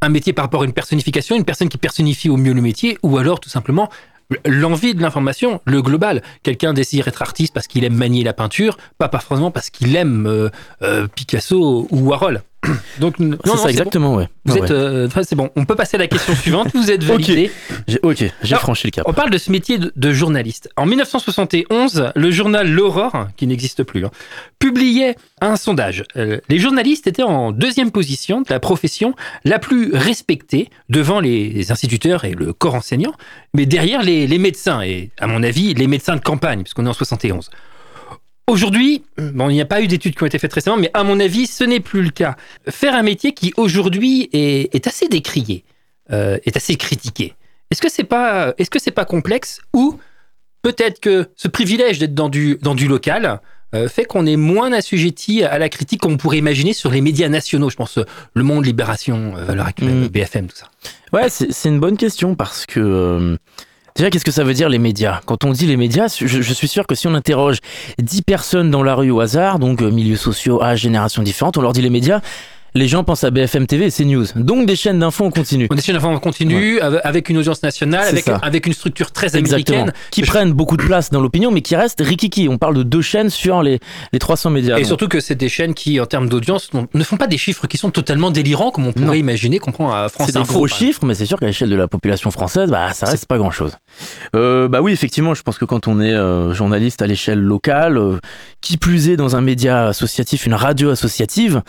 un 0.01 0.09
métier 0.09 0.33
par 0.33 0.45
rapport 0.45 0.61
à 0.63 0.65
une 0.65 0.73
personnification, 0.73 1.35
une 1.35 1.45
personne 1.45 1.69
qui 1.69 1.77
personnifie 1.77 2.29
au 2.29 2.37
mieux 2.37 2.53
le 2.53 2.61
métier, 2.61 2.97
ou 3.03 3.17
alors 3.19 3.39
tout 3.39 3.49
simplement 3.49 3.89
l'envie 4.45 4.95
de 4.95 5.01
l'information, 5.01 5.61
le 5.65 5.81
global. 5.81 6.21
Quelqu'un 6.43 6.73
désire 6.73 7.07
être 7.07 7.21
artiste 7.21 7.53
parce 7.53 7.67
qu'il 7.67 7.83
aime 7.83 7.95
manier 7.95 8.23
la 8.23 8.33
peinture, 8.33 8.77
pas 8.97 9.09
forcément 9.09 9.51
parce 9.51 9.69
qu'il 9.69 9.95
aime 9.95 10.27
euh, 10.27 10.49
euh, 10.81 11.07
Picasso 11.07 11.87
ou 11.89 11.99
Warhol. 12.09 12.41
Donc, 12.99 13.19
non, 13.19 13.37
non, 13.45 13.57
ça, 13.57 13.69
exactement, 13.69 14.15
ouais. 14.15 14.27
bon. 14.45 14.53
Vous 14.53 14.59
Ouais, 14.59 14.65
êtes, 14.65 14.71
euh, 14.71 15.07
c'est 15.23 15.35
bon. 15.35 15.49
On 15.55 15.65
peut 15.65 15.75
passer 15.75 15.95
à 15.97 15.99
la 15.99 16.07
question 16.07 16.35
suivante. 16.41 16.69
Vous 16.73 16.91
êtes 16.91 17.03
validé. 17.03 17.51
Ok, 18.03 18.23
j'ai 18.43 18.55
franchi 18.55 18.87
le 18.87 18.91
cap. 18.91 19.05
On 19.07 19.13
parle 19.13 19.29
de 19.29 19.37
ce 19.37 19.51
métier 19.51 19.77
de, 19.77 19.91
de 19.95 20.11
journaliste. 20.11 20.69
En 20.77 20.85
1971, 20.85 22.11
le 22.15 22.31
journal 22.31 22.69
L'Aurore, 22.69 23.27
qui 23.37 23.47
n'existe 23.47 23.83
plus, 23.83 24.05
hein, 24.05 24.11
publiait 24.59 25.15
un 25.41 25.55
sondage. 25.55 26.03
Euh, 26.17 26.39
les 26.49 26.59
journalistes 26.59 27.07
étaient 27.07 27.23
en 27.23 27.51
deuxième 27.51 27.91
position 27.91 28.41
de 28.41 28.47
la 28.49 28.59
profession 28.59 29.13
la 29.45 29.59
plus 29.59 29.93
respectée 29.93 30.69
devant 30.89 31.19
les 31.19 31.71
instituteurs 31.71 32.25
et 32.25 32.31
le 32.31 32.53
corps 32.53 32.75
enseignant, 32.75 33.13
mais 33.53 33.65
derrière 33.65 34.03
les, 34.03 34.27
les 34.27 34.37
médecins, 34.39 34.81
et 34.81 35.11
à 35.19 35.27
mon 35.27 35.43
avis, 35.43 35.73
les 35.73 35.87
médecins 35.87 36.15
de 36.15 36.21
campagne, 36.21 36.61
puisqu'on 36.63 36.85
est 36.85 36.89
en 36.89 36.93
71. 36.93 37.49
Aujourd'hui, 38.49 39.03
bon, 39.17 39.49
il 39.49 39.53
n'y 39.53 39.61
a 39.61 39.65
pas 39.65 39.79
eu 39.79 39.87
d'études 39.87 40.15
qui 40.15 40.23
ont 40.23 40.25
été 40.25 40.39
faites 40.39 40.51
récemment, 40.53 40.77
mais 40.77 40.89
à 40.95 41.03
mon 41.03 41.19
avis, 41.19 41.45
ce 41.45 41.63
n'est 41.63 41.79
plus 41.79 42.01
le 42.01 42.09
cas. 42.09 42.35
Faire 42.67 42.95
un 42.95 43.03
métier 43.03 43.33
qui 43.33 43.53
aujourd'hui 43.57 44.27
est, 44.33 44.73
est 44.73 44.87
assez 44.87 45.07
décrié, 45.07 45.63
euh, 46.11 46.39
est 46.45 46.57
assez 46.57 46.75
critiqué. 46.75 47.35
Est-ce 47.69 47.79
que 47.79 47.89
c'est 47.89 48.03
pas, 48.03 48.55
est-ce 48.57 48.71
que 48.71 48.79
c'est 48.79 48.89
pas 48.89 49.05
complexe 49.05 49.61
ou 49.73 49.99
peut-être 50.63 50.99
que 50.99 51.27
ce 51.35 51.47
privilège 51.47 51.99
d'être 51.99 52.15
dans 52.15 52.29
du 52.29 52.57
dans 52.63 52.73
du 52.73 52.87
local 52.87 53.39
euh, 53.75 53.87
fait 53.87 54.05
qu'on 54.05 54.25
est 54.25 54.35
moins 54.35 54.73
assujetti 54.73 55.43
à 55.43 55.59
la 55.59 55.69
critique 55.69 56.01
qu'on 56.01 56.17
pourrait 56.17 56.39
imaginer 56.39 56.73
sur 56.73 56.89
les 56.89 57.01
médias 57.01 57.29
nationaux. 57.29 57.69
Je 57.69 57.75
pense 57.75 57.99
euh, 57.99 58.05
Le 58.33 58.41
Monde, 58.41 58.65
Libération, 58.65 59.35
euh, 59.37 59.43
Valeurs 59.43 59.67
Actuelles, 59.67 59.93
Mm. 59.93 60.07
BFM, 60.07 60.47
tout 60.47 60.55
ça. 60.55 60.71
Ouais, 61.13 61.29
c'est 61.29 61.69
une 61.69 61.79
bonne 61.79 61.97
question 61.97 62.33
parce 62.33 62.65
que 62.65 62.79
euh, 62.79 63.37
déjà, 63.95 64.09
qu'est-ce 64.09 64.25
que 64.25 64.31
ça 64.31 64.43
veut 64.43 64.53
dire 64.53 64.69
les 64.69 64.79
médias? 64.79 65.21
Quand 65.25 65.43
on 65.43 65.51
dit 65.51 65.67
les 65.67 65.77
médias, 65.77 66.07
je, 66.07 66.53
suis 66.53 66.67
sûr 66.67 66.87
que 66.87 66.95
si 66.95 67.07
on 67.07 67.13
interroge 67.13 67.59
10 68.01 68.21
personnes 68.23 68.71
dans 68.71 68.83
la 68.83 68.95
rue 68.95 69.11
au 69.11 69.19
hasard, 69.19 69.59
donc 69.59 69.81
euh, 69.81 69.89
milieux 69.89 70.15
sociaux, 70.15 70.61
âge, 70.61 70.81
générations 70.81 71.23
différentes, 71.23 71.57
on 71.57 71.61
leur 71.61 71.73
dit 71.73 71.81
les 71.81 71.89
médias, 71.89 72.21
les 72.79 72.87
gens 72.87 73.03
pensent 73.03 73.23
à 73.23 73.29
BFM 73.29 73.67
TV 73.67 73.85
et 73.87 73.91
CNews. 73.91 74.25
Donc 74.35 74.65
des 74.65 74.75
chaînes 74.75 74.99
d'infos 74.99 75.25
en 75.25 75.31
continu. 75.31 75.67
On 75.69 75.75
essaie 75.75 75.93
d'informer 75.93 76.15
en 76.15 76.19
continu 76.19 76.79
avec- 76.79 77.01
avec 77.03 77.29
une 77.29 77.37
audience 77.37 77.61
nationale, 77.61 78.15
avec, 78.41 78.65
une 78.65 78.73
structure 78.73 79.11
très 79.11 79.35
Exactement. 79.37 79.79
américaine. 79.81 79.93
Qui 80.11 80.23
Je- 80.23 80.27
prennent 80.27 80.53
beaucoup 80.53 80.77
de 80.77 80.83
place 80.83 81.09
dans 81.09 81.21
l'opinion, 81.21 81.51
mais 81.51 81.61
qui 81.61 81.75
restent 81.75 82.01
rikiki. 82.01 82.47
On 82.49 82.57
parle 82.57 82.75
de 82.75 82.83
deux 82.83 83.01
chaînes 83.01 83.29
sur 83.29 83.61
les, 83.61 83.79
les 84.13 84.19
300 84.19 84.49
médias. 84.49 84.77
Et 84.77 84.81
Donc, 84.81 84.87
surtout 84.87 85.07
que 85.09 85.19
c'est 85.19 85.35
des 85.35 85.49
chaînes 85.49 85.73
qui, 85.73 85.99
en 85.99 86.05
termes 86.05 86.29
d'audience, 86.29 86.69
ne 86.93 87.03
font 87.03 87.17
pas 87.17 87.27
des 87.27 87.37
chiffres 87.37 87.67
qui 87.67 87.77
sont 87.77 87.91
totalement 87.91 88.31
délirants, 88.31 88.71
comme 88.71 88.87
on 88.87 88.93
pourrait 88.93 89.05
Non. 89.05 89.13
imaginer 89.13 89.59
qu'on 89.59 89.71
prend 89.71 89.91
à 89.91 90.07
France 90.09 90.27
c'est 90.31 90.39
des 90.39 90.45
gros 90.47 90.67
chiffres, 90.67 91.05
mais 91.05 91.13
c'est 91.15 91.25
sûr 91.25 91.37
qu'à 91.39 91.45
l'échelle 91.47 91.69
de 91.69 91.75
la 91.75 91.87
population 91.87 92.31
française, 92.31 92.69
bah, 92.69 92.93
ça 92.93 93.05
reste 93.07 93.25
pas 93.25 93.37
grand-chose. 93.37 93.73
Euh, 94.35 94.67
bah 94.67 94.81
oui, 94.81 94.91
effectivement, 94.93 95.33
je 95.33 95.43
pense 95.43 95.57
que 95.57 95.65
quand 95.65 95.87
on 95.87 95.99
est 95.99 96.13
euh, 96.13 96.53
journaliste 96.53 97.01
à 97.01 97.07
l'échelle 97.07 97.39
locale, 97.39 97.97
euh, 97.97 98.19
qui 98.61 98.77
plus 98.77 99.09
est 99.09 99.17
dans 99.17 99.35
un 99.35 99.41
média 99.41 99.87
associatif, 99.87 100.45
une 100.45 100.53
radio 100.53 100.89
associative, 100.91 101.61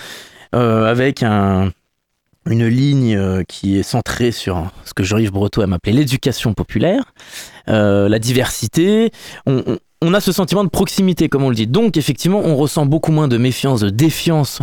avec 0.52 1.22
un, 1.22 1.72
une 2.46 2.66
ligne 2.66 3.16
euh, 3.16 3.42
qui 3.46 3.78
est 3.78 3.82
centrée 3.82 4.32
sur 4.32 4.70
ce 4.84 4.94
que 4.94 5.02
Jean-Yves 5.02 5.32
Breteau 5.32 5.62
aime 5.62 5.72
appeler 5.72 5.92
l'éducation 5.92 6.54
populaire, 6.54 7.12
euh, 7.68 8.08
la 8.08 8.18
diversité, 8.18 9.10
on 10.02 10.14
a 10.14 10.20
ce 10.20 10.32
sentiment 10.32 10.64
de 10.64 10.70
proximité, 10.70 11.28
comme 11.28 11.44
on 11.44 11.50
le 11.50 11.54
dit. 11.54 11.66
Donc, 11.66 11.98
effectivement, 11.98 12.40
on 12.42 12.56
ressent 12.56 12.86
beaucoup 12.86 13.12
moins 13.12 13.28
de 13.28 13.36
méfiance, 13.36 13.80
de 13.80 13.90
défiance 13.90 14.60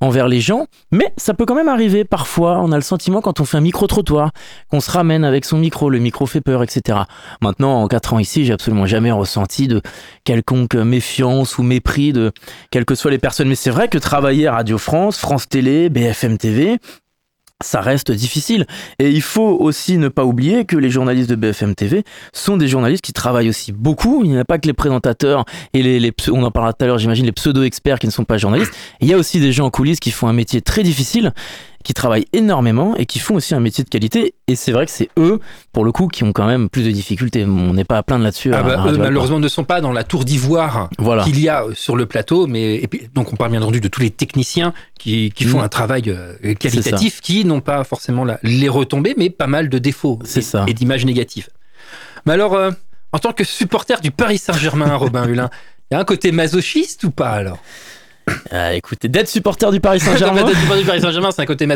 envers 0.00 0.28
les 0.28 0.40
gens, 0.40 0.66
mais 0.92 1.12
ça 1.16 1.32
peut 1.32 1.46
quand 1.46 1.54
même 1.54 1.68
arriver 1.68 2.04
parfois. 2.04 2.58
On 2.60 2.70
a 2.70 2.76
le 2.76 2.82
sentiment 2.82 3.22
quand 3.22 3.40
on 3.40 3.46
fait 3.46 3.56
un 3.56 3.62
micro-trottoir, 3.62 4.32
qu'on 4.70 4.80
se 4.80 4.90
ramène 4.90 5.24
avec 5.24 5.46
son 5.46 5.56
micro, 5.56 5.88
le 5.88 6.00
micro 6.00 6.26
fait 6.26 6.42
peur, 6.42 6.62
etc. 6.62 6.98
Maintenant, 7.40 7.82
en 7.82 7.88
quatre 7.88 8.12
ans 8.12 8.18
ici, 8.18 8.44
j'ai 8.44 8.52
absolument 8.52 8.84
jamais 8.84 9.10
ressenti 9.10 9.68
de 9.68 9.80
quelconque 10.24 10.74
méfiance 10.74 11.56
ou 11.56 11.62
mépris 11.62 12.12
de 12.12 12.32
quelles 12.70 12.84
que 12.84 12.94
soient 12.94 13.10
les 13.10 13.18
personnes. 13.18 13.48
Mais 13.48 13.54
c'est 13.54 13.70
vrai 13.70 13.88
que 13.88 13.96
travailler 13.96 14.46
à 14.48 14.52
Radio 14.52 14.76
France, 14.76 15.16
France 15.16 15.48
Télé, 15.48 15.88
BFM 15.88 16.36
TV, 16.36 16.78
ça 17.62 17.80
reste 17.80 18.10
difficile. 18.10 18.66
Et 18.98 19.10
il 19.10 19.22
faut 19.22 19.56
aussi 19.60 19.96
ne 19.96 20.08
pas 20.08 20.24
oublier 20.24 20.64
que 20.64 20.76
les 20.76 20.90
journalistes 20.90 21.30
de 21.30 21.36
BFM 21.36 21.74
TV 21.74 22.04
sont 22.32 22.56
des 22.56 22.68
journalistes 22.68 23.04
qui 23.04 23.12
travaillent 23.12 23.48
aussi 23.48 23.72
beaucoup. 23.72 24.22
Il 24.24 24.30
n'y 24.30 24.38
a 24.38 24.44
pas 24.44 24.58
que 24.58 24.66
les 24.66 24.72
présentateurs 24.72 25.44
et 25.72 25.82
les, 25.82 26.12
on 26.30 26.42
en 26.42 26.50
parlera 26.50 26.72
tout 26.72 26.84
à 26.84 26.88
l'heure, 26.88 26.98
j'imagine, 26.98 27.26
les 27.26 27.32
pseudo-experts 27.32 27.98
qui 27.98 28.06
ne 28.06 28.12
sont 28.12 28.24
pas 28.24 28.38
journalistes. 28.38 28.72
Il 29.00 29.08
y 29.08 29.14
a 29.14 29.16
aussi 29.16 29.40
des 29.40 29.52
gens 29.52 29.66
en 29.66 29.70
coulisses 29.70 30.00
qui 30.00 30.10
font 30.10 30.28
un 30.28 30.32
métier 30.32 30.60
très 30.60 30.82
difficile 30.82 31.32
qui 31.84 31.92
travaillent 31.94 32.26
énormément 32.32 32.96
et 32.96 33.06
qui 33.06 33.18
font 33.18 33.36
aussi 33.36 33.54
un 33.54 33.60
métier 33.60 33.84
de 33.84 33.88
qualité. 33.88 34.34
Et 34.48 34.56
c'est 34.56 34.72
vrai 34.72 34.86
que 34.86 34.90
c'est 34.90 35.10
eux, 35.18 35.38
pour 35.72 35.84
le 35.84 35.92
coup, 35.92 36.08
qui 36.08 36.24
ont 36.24 36.32
quand 36.32 36.46
même 36.46 36.70
plus 36.70 36.84
de 36.84 36.90
difficultés. 36.90 37.44
On 37.44 37.74
n'est 37.74 37.84
pas 37.84 37.98
à 37.98 38.02
plaindre 38.02 38.24
là-dessus. 38.24 38.52
Ah 38.52 38.62
bah, 38.62 38.86
eux, 38.88 38.96
malheureusement, 38.96 39.38
ne 39.38 39.48
sont 39.48 39.64
pas 39.64 39.82
dans 39.82 39.92
la 39.92 40.02
tour 40.02 40.24
d'ivoire 40.24 40.88
voilà. 40.98 41.22
qu'il 41.24 41.38
y 41.38 41.48
a 41.48 41.64
sur 41.74 41.94
le 41.94 42.06
plateau. 42.06 42.46
Mais 42.46 42.76
et 42.76 42.88
puis, 42.88 43.08
donc, 43.14 43.32
on 43.32 43.36
parle 43.36 43.50
bien 43.52 43.62
entendu 43.62 43.80
de 43.80 43.88
tous 43.88 44.00
les 44.00 44.10
techniciens 44.10 44.72
qui, 44.98 45.30
qui 45.34 45.44
font 45.44 45.60
mm. 45.60 45.64
un 45.64 45.68
travail 45.68 46.04
euh, 46.08 46.54
qualitatif, 46.54 47.20
qui 47.20 47.44
n'ont 47.44 47.60
pas 47.60 47.84
forcément 47.84 48.24
la, 48.24 48.40
les 48.42 48.70
retombées, 48.70 49.14
mais 49.18 49.28
pas 49.28 49.46
mal 49.46 49.68
de 49.68 49.78
défauts 49.78 50.18
et, 50.34 50.70
et 50.70 50.74
d'images 50.74 51.04
négatives. 51.04 51.48
Mais 52.24 52.32
alors, 52.32 52.54
euh, 52.54 52.70
en 53.12 53.18
tant 53.18 53.32
que 53.32 53.44
supporter 53.44 54.00
du 54.00 54.10
Paris 54.10 54.38
Saint-Germain, 54.38 54.96
Robin 54.96 55.28
Hulin, 55.28 55.50
il 55.90 55.94
y 55.94 55.96
a 55.98 56.00
un 56.00 56.04
côté 56.04 56.32
masochiste 56.32 57.04
ou 57.04 57.10
pas 57.10 57.30
alors? 57.30 57.58
Ah, 58.50 58.74
écoutez, 58.74 59.08
d'être 59.08 59.28
supporter 59.28 59.70
du 59.70 59.80
Paris 59.80 60.00
Saint-Germain. 60.00 60.44
d'être 60.44 60.58
supporter 60.58 60.82
du 60.82 60.86
Paris 60.86 61.00
Saint-Germain, 61.00 61.30
c'est 61.30 61.42
un 61.42 61.46
côté 61.46 61.66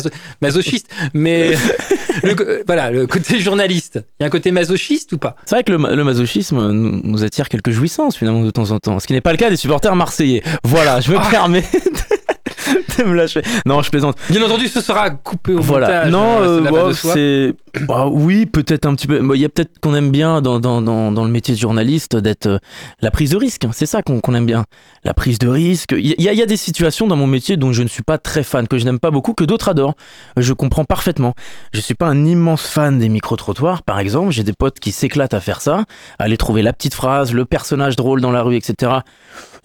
masochiste, 0.40 0.88
mais 1.14 1.52
le, 2.22 2.62
voilà, 2.66 2.90
le 2.90 3.06
côté 3.06 3.40
journaliste, 3.40 4.00
il 4.18 4.22
y 4.22 4.24
a 4.24 4.26
un 4.26 4.30
côté 4.30 4.50
masochiste 4.50 5.12
ou 5.12 5.18
pas? 5.18 5.36
C'est 5.44 5.56
vrai 5.56 5.64
que 5.64 5.72
le, 5.72 6.04
masochisme 6.04 6.70
nous, 6.70 7.24
attire 7.24 7.48
quelques 7.48 7.70
jouissances 7.70 8.16
finalement 8.16 8.42
de 8.42 8.50
temps 8.50 8.70
en 8.70 8.78
temps, 8.78 8.98
ce 8.98 9.06
qui 9.06 9.12
n'est 9.12 9.20
pas 9.20 9.32
le 9.32 9.38
cas 9.38 9.50
des 9.50 9.56
supporters 9.56 9.94
marseillais. 9.94 10.42
Voilà, 10.64 11.00
je 11.00 11.12
me 11.12 11.18
ah. 11.18 11.28
permets 11.30 11.62
de 11.72 12.27
me 13.06 13.14
lâcher. 13.14 13.42
Non, 13.66 13.82
je 13.82 13.90
plaisante. 13.90 14.16
Bien 14.30 14.42
entendu, 14.42 14.68
ce 14.68 14.80
sera 14.80 15.10
coupé 15.10 15.54
au 15.54 15.60
voilà. 15.60 15.87
montage. 15.87 16.12
Non, 16.12 16.40
euh, 16.40 16.92
c'est 16.92 17.54
bah, 17.87 18.06
oui, 18.10 18.46
peut-être 18.46 18.87
un 18.87 18.94
petit 18.94 19.06
peu. 19.06 19.20
Il 19.34 19.40
y 19.40 19.44
a 19.44 19.48
peut-être 19.48 19.78
qu'on 19.80 19.94
aime 19.94 20.10
bien 20.10 20.40
dans, 20.40 20.58
dans, 20.58 20.82
dans, 20.82 21.12
dans, 21.12 21.25
le 21.25 21.30
métier 21.30 21.54
de 21.54 21.60
journaliste 21.60 22.16
d'être 22.16 22.46
euh, 22.46 22.58
la 23.00 23.10
prise 23.10 23.30
de 23.30 23.37
risque. 23.37 23.66
C'est 23.72 23.87
ça 23.87 24.02
qu'on 24.02 24.34
aime 24.34 24.46
bien. 24.46 24.64
La 25.04 25.14
prise 25.14 25.38
de 25.38 25.48
risque. 25.48 25.94
Il 25.96 26.14
y, 26.18 26.22
y 26.22 26.42
a 26.42 26.46
des 26.46 26.56
situations 26.56 27.06
dans 27.06 27.16
mon 27.16 27.26
métier 27.26 27.56
dont 27.56 27.72
je 27.72 27.82
ne 27.82 27.88
suis 27.88 28.02
pas 28.02 28.18
très 28.18 28.42
fan, 28.42 28.66
que 28.66 28.78
je 28.78 28.84
n'aime 28.84 28.98
pas 28.98 29.10
beaucoup, 29.10 29.34
que 29.34 29.44
d'autres 29.44 29.68
adorent. 29.68 29.94
Je 30.37 30.52
comprends 30.52 30.84
parfaitement. 30.84 31.34
Je 31.72 31.80
suis 31.80 31.94
pas 31.94 32.06
un 32.06 32.25
immense 32.25 32.66
fan 32.66 32.98
des 32.98 33.08
micro-trottoirs, 33.08 33.82
par 33.82 33.98
exemple. 33.98 34.30
J'ai 34.32 34.44
des 34.44 34.52
potes 34.52 34.80
qui 34.80 34.92
s'éclatent 34.92 35.34
à 35.34 35.40
faire 35.40 35.60
ça, 35.60 35.84
à 36.18 36.25
aller 36.25 36.37
trouver 36.37 36.62
la 36.62 36.72
petite 36.72 36.94
phrase, 36.94 37.32
le 37.32 37.44
personnage 37.44 37.96
drôle 37.96 38.20
dans 38.20 38.32
la 38.32 38.42
rue, 38.42 38.56
etc. 38.56 38.92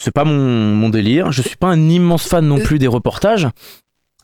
C'est 0.03 0.11
pas 0.11 0.25
mon, 0.25 0.75
mon 0.75 0.89
délire. 0.89 1.31
Je 1.31 1.41
suis 1.41 1.55
pas 1.55 1.67
un 1.67 1.87
immense 1.87 2.27
fan 2.27 2.45
non 2.45 2.59
plus 2.59 2.77
des 2.77 2.87
reportages. 2.87 3.47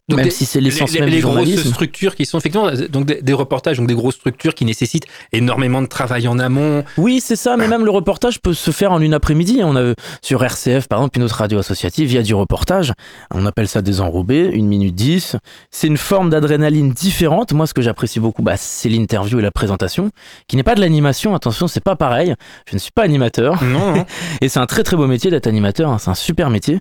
Donc 0.09 0.19
même 0.19 0.31
si 0.31 0.45
c'est 0.45 0.59
l'essence 0.59 0.91
même 0.93 1.05
les 1.05 1.21
grosses 1.21 1.67
structures 1.67 2.15
qui 2.15 2.25
sont 2.25 2.39
effectivement 2.39 2.71
donc 2.89 3.05
des, 3.05 3.33
reportages 3.33 3.77
donc 3.77 3.87
des 3.87 3.93
grosses 3.93 4.15
structures 4.15 4.55
qui 4.55 4.65
nécessitent 4.65 5.05
énormément 5.31 5.81
de 5.81 5.87
travail 5.87 6.27
en 6.27 6.39
amont. 6.39 6.83
Oui, 6.97 7.21
c'est 7.23 7.35
ça, 7.35 7.57
mais 7.57 7.67
même 7.67 7.85
le 7.85 7.91
reportage 7.91 8.41
peut 8.41 8.53
se 8.53 8.71
faire 8.71 8.91
en 8.91 9.01
une 9.01 9.13
après-midi. 9.13 9.61
On 9.63 9.75
a 9.75 9.93
sur 10.21 10.43
RCF 10.43 10.87
par 10.87 10.99
exemple 10.99 11.19
une 11.19 11.23
autre 11.23 11.35
radio 11.35 11.59
associative, 11.59 12.11
il 12.11 12.15
y 12.15 12.17
a 12.17 12.23
du 12.23 12.33
reportage. 12.33 12.93
On 13.31 13.45
appelle 13.45 13.67
ça 13.67 13.81
des 13.81 14.01
enrobés, 14.01 14.49
une 14.51 14.67
minute 14.67 14.95
dix. 14.95 15.35
C'est 15.71 15.87
une 15.87 15.97
forme 15.97 16.29
d'adrénaline 16.29 16.91
différente. 16.91 17.53
Moi, 17.53 17.67
ce 17.67 17.73
que 17.73 17.81
j'apprécie 17.81 18.19
beaucoup, 18.19 18.41
bah, 18.41 18.57
c'est 18.57 18.89
l'interview 18.89 19.39
et 19.39 19.41
la 19.41 19.51
présentation, 19.51 20.09
qui 20.47 20.55
n'est 20.55 20.63
pas 20.63 20.75
de 20.75 20.81
l'animation. 20.81 21.35
Attention, 21.35 21.67
c'est 21.67 21.83
pas 21.83 21.95
pareil. 21.95 22.35
Je 22.67 22.75
ne 22.75 22.79
suis 22.79 22.91
pas 22.91 23.03
animateur. 23.03 23.63
Non. 23.63 24.05
et 24.41 24.49
c'est 24.49 24.59
un 24.59 24.65
très 24.65 24.83
très 24.83 24.97
beau 24.97 25.07
métier 25.07 25.29
d'être 25.29 25.47
animateur. 25.47 25.91
Hein. 25.91 25.97
C'est 25.99 26.09
un 26.09 26.15
super 26.15 26.49
métier. 26.49 26.79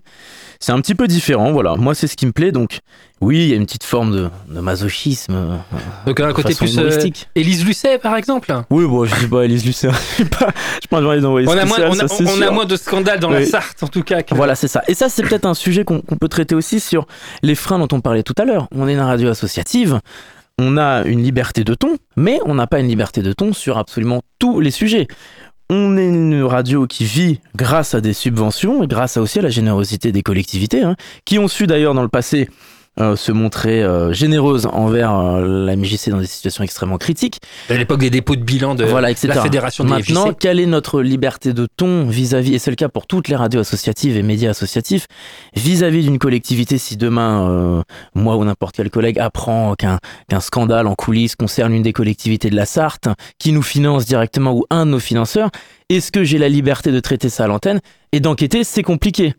C'est 0.59 0.71
un 0.71 0.81
petit 0.81 0.95
peu 0.95 1.07
différent. 1.07 1.51
Voilà, 1.51 1.75
moi 1.75 1.95
c'est 1.95 2.07
ce 2.07 2.15
qui 2.15 2.25
me 2.25 2.31
plaît. 2.31 2.51
Donc 2.51 2.79
oui, 3.21 3.37
il 3.43 3.49
y 3.49 3.53
a 3.53 3.57
une 3.57 3.65
petite 3.65 3.83
forme 3.83 4.11
de, 4.47 4.59
masochisme. 4.59 5.33
Euh, 5.33 5.57
Donc 6.05 6.19
un 6.19 6.31
côté 6.31 6.55
plus 6.55 6.77
euh, 6.77 6.89
Élise 7.35 7.65
Lucet, 7.65 7.97
par 7.97 8.15
exemple. 8.15 8.53
Oui, 8.69 8.85
bon, 8.85 9.05
je 9.05 9.15
dis 9.15 9.27
pas 9.27 9.43
Élise 9.43 9.65
Lucet. 9.65 9.89
je 10.17 10.23
pas, 10.23 10.49
je 10.81 10.87
pas 10.87 10.97
un 10.99 11.01
d'envoyer 11.01 11.47
on, 11.47 11.51
a 11.51 11.65
moins, 11.65 11.77
on, 11.89 11.99
a, 11.99 12.07
on 12.07 12.41
a 12.41 12.51
moins 12.51 12.65
de 12.65 12.75
scandales 12.77 13.19
dans 13.19 13.29
la 13.29 13.45
Sarthe, 13.45 13.83
en 13.83 13.87
tout 13.87 14.03
cas. 14.03 14.21
Voilà, 14.31 14.55
c'est 14.55 14.69
ça. 14.69 14.83
Et 14.87 14.93
ça, 14.93 15.09
c'est 15.09 15.23
peut-être 15.23 15.45
un 15.45 15.53
sujet 15.53 15.83
qu'on 15.83 16.01
peut 16.01 16.29
traiter 16.29 16.55
aussi 16.55 16.79
sur 16.79 17.07
les 17.43 17.55
freins 17.55 17.79
dont 17.79 17.89
on 17.91 17.99
parlait 17.99 18.23
tout 18.23 18.35
à 18.37 18.45
l'heure. 18.45 18.67
On 18.73 18.87
est 18.87 18.93
une 18.93 18.99
radio 18.99 19.29
associative. 19.29 19.99
On 20.57 20.77
a 20.77 21.03
une 21.03 21.23
liberté 21.23 21.63
de 21.63 21.73
ton, 21.73 21.97
mais 22.17 22.39
on 22.45 22.55
n'a 22.55 22.67
pas 22.67 22.79
une 22.79 22.87
liberté 22.87 23.21
de 23.21 23.31
ton 23.33 23.53
sur 23.53 23.77
absolument 23.77 24.21
tous 24.39 24.59
les 24.59 24.71
sujets 24.71 25.07
on 25.69 25.97
est 25.97 26.07
une 26.07 26.41
radio 26.43 26.87
qui 26.87 27.05
vit 27.05 27.41
grâce 27.55 27.93
à 27.93 28.01
des 28.01 28.13
subventions 28.13 28.83
et 28.83 28.87
grâce 28.87 29.17
à 29.17 29.21
aussi 29.21 29.37
à 29.37 29.43
la 29.43 29.49
générosité 29.49 30.11
des 30.11 30.23
collectivités, 30.23 30.81
hein, 30.81 30.95
qui 31.25 31.37
ont 31.37 31.47
su 31.47 31.67
d'ailleurs 31.67 31.93
dans 31.93 32.01
le 32.01 32.09
passé 32.09 32.49
euh, 33.01 33.15
se 33.15 33.31
montrer 33.31 33.81
euh, 33.81 34.11
généreuse 34.11 34.65
envers 34.65 35.17
euh, 35.17 35.65
la 35.65 35.75
MJC 35.75 36.09
dans 36.09 36.19
des 36.19 36.27
situations 36.27 36.63
extrêmement 36.63 36.97
critiques. 36.97 37.39
À 37.69 37.75
l'époque 37.75 37.99
des 37.99 38.09
dépôts 38.09 38.35
de 38.35 38.43
bilan 38.43 38.75
de 38.75 38.83
la 38.83 39.15
fédération 39.15 39.85
des 39.85 39.89
Maintenant, 39.89 40.33
quelle 40.33 40.59
est 40.59 40.65
notre 40.65 41.01
liberté 41.01 41.53
de 41.53 41.65
ton 41.77 42.07
vis-à-vis, 42.07 42.55
et 42.55 42.59
c'est 42.59 42.71
le 42.71 42.75
cas 42.75 42.89
pour 42.89 43.07
toutes 43.07 43.29
les 43.29 43.35
radios 43.35 43.61
associatives 43.61 44.17
et 44.17 44.21
médias 44.21 44.49
associatifs, 44.49 45.07
vis-à-vis 45.55 46.03
d'une 46.03 46.19
collectivité, 46.19 46.77
si 46.77 46.97
demain, 46.97 47.83
moi 48.15 48.35
ou 48.35 48.43
n'importe 48.43 48.75
quel 48.75 48.89
collègue 48.89 49.19
apprend 49.19 49.75
qu'un 49.75 49.99
qu'un 50.29 50.39
scandale 50.39 50.87
en 50.87 50.95
coulisses 50.95 51.35
concerne 51.35 51.73
une 51.73 51.83
des 51.83 51.93
collectivités 51.93 52.49
de 52.49 52.55
la 52.55 52.65
Sarthe, 52.65 53.07
qui 53.37 53.51
nous 53.51 53.63
finance 53.63 54.05
directement 54.05 54.53
ou 54.53 54.65
un 54.69 54.85
de 54.85 54.91
nos 54.91 54.99
financeurs, 54.99 55.49
est-ce 55.89 56.11
que 56.11 56.23
j'ai 56.23 56.37
la 56.37 56.49
liberté 56.49 56.91
de 56.91 56.99
traiter 56.99 57.29
ça 57.29 57.45
à 57.45 57.47
l'antenne 57.47 57.79
et 58.11 58.19
d'enquêter? 58.19 58.63
C'est 58.63 58.83
compliqué. 58.83 59.33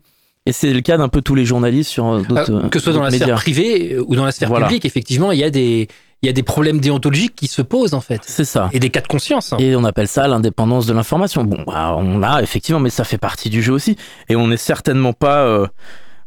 Et 0.47 0.53
c'est 0.53 0.73
le 0.73 0.81
cas 0.81 0.97
d'un 0.97 1.07
peu 1.07 1.21
tous 1.21 1.35
les 1.35 1.45
journalistes 1.45 1.91
sur 1.91 2.07
euh, 2.07 2.21
d'autres. 2.21 2.51
Euh, 2.51 2.69
que 2.69 2.79
ce 2.79 2.85
soit 2.85 2.93
dans 2.93 3.03
la 3.03 3.11
sphère 3.11 3.35
privée 3.35 3.99
ou 3.99 4.15
dans 4.15 4.25
la 4.25 4.31
sphère 4.31 4.51
publique, 4.51 4.85
effectivement, 4.85 5.31
il 5.31 5.39
y 5.39 5.43
a 5.43 5.49
des. 5.49 5.87
Il 6.23 6.27
y 6.27 6.29
a 6.29 6.33
des 6.33 6.43
problèmes 6.43 6.79
déontologiques 6.79 7.33
qui 7.35 7.47
se 7.47 7.63
posent 7.63 7.95
en 7.95 7.99
fait. 7.99 8.21
C'est 8.23 8.45
ça. 8.45 8.69
Et 8.73 8.79
des 8.79 8.91
cas 8.91 9.01
de 9.01 9.07
conscience. 9.07 9.53
Hein. 9.53 9.57
Et 9.59 9.75
on 9.75 9.83
appelle 9.83 10.07
ça 10.07 10.27
l'indépendance 10.27 10.85
de 10.85 10.93
l'information. 10.93 11.43
Bon, 11.43 11.63
bah, 11.65 11.95
on 11.97 12.19
l'a 12.19 12.43
effectivement, 12.43 12.79
mais 12.79 12.91
ça 12.91 13.03
fait 13.03 13.17
partie 13.17 13.49
du 13.49 13.63
jeu 13.63 13.73
aussi. 13.73 13.95
Et 14.29 14.35
on 14.35 14.47
n'est 14.47 14.57
certainement 14.57 15.13
pas, 15.13 15.39
euh, 15.45 15.65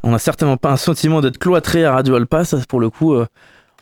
on 0.03 0.11
n'a 0.11 0.19
certainement 0.19 0.57
pas 0.57 0.73
un 0.73 0.77
sentiment 0.77 1.21
d'être 1.21 1.39
cloîtré 1.39 1.85
à 1.85 1.93
Radio 1.93 2.17
Alpa. 2.17 2.45
Ça, 2.45 2.59
pour 2.69 2.81
le 2.81 2.91
coup, 2.91 3.15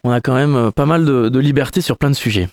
on 0.05 0.11
a 0.11 0.21
quand 0.21 0.35
même 0.35 0.71
pas 0.73 0.85
mal 0.85 1.07
de, 1.07 1.31
de 1.31 1.39
liberté 1.39 1.81
sur 1.81 1.97
plein 1.97 2.11
de 2.11 2.15
sujets. 2.15 2.51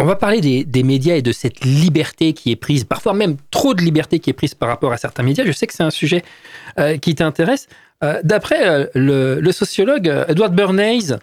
On 0.00 0.04
va 0.04 0.16
parler 0.16 0.64
des, 0.64 0.82
médias 0.82 1.16
et 1.16 1.20
de 1.20 1.30
cette 1.30 1.62
liberté 1.62 2.32
qui 2.32 2.50
est 2.50 2.56
prise, 2.56 2.84
parfois 2.84 3.12
même 3.12 3.36
trop 3.50 3.74
de 3.74 3.82
liberté 3.82 4.18
qui 4.18 4.30
est 4.30 4.32
prise 4.32 4.54
par 4.54 4.70
rapport 4.70 4.94
à 4.94 4.96
certains 4.96 5.22
médias. 5.22 5.44
Je 5.44 5.52
sais 5.52 5.66
que 5.66 5.74
c'est 5.74 5.82
un 5.82 5.90
sujet 5.90 6.24
euh, 6.78 6.96
qui 6.96 7.14
t'intéresse. 7.14 7.68
Euh, 8.02 8.18
d'après 8.24 8.66
euh, 8.66 8.86
le, 8.94 9.52
sociologue 9.52 10.10
Edward 10.26 10.54
Bernays, 10.54 11.18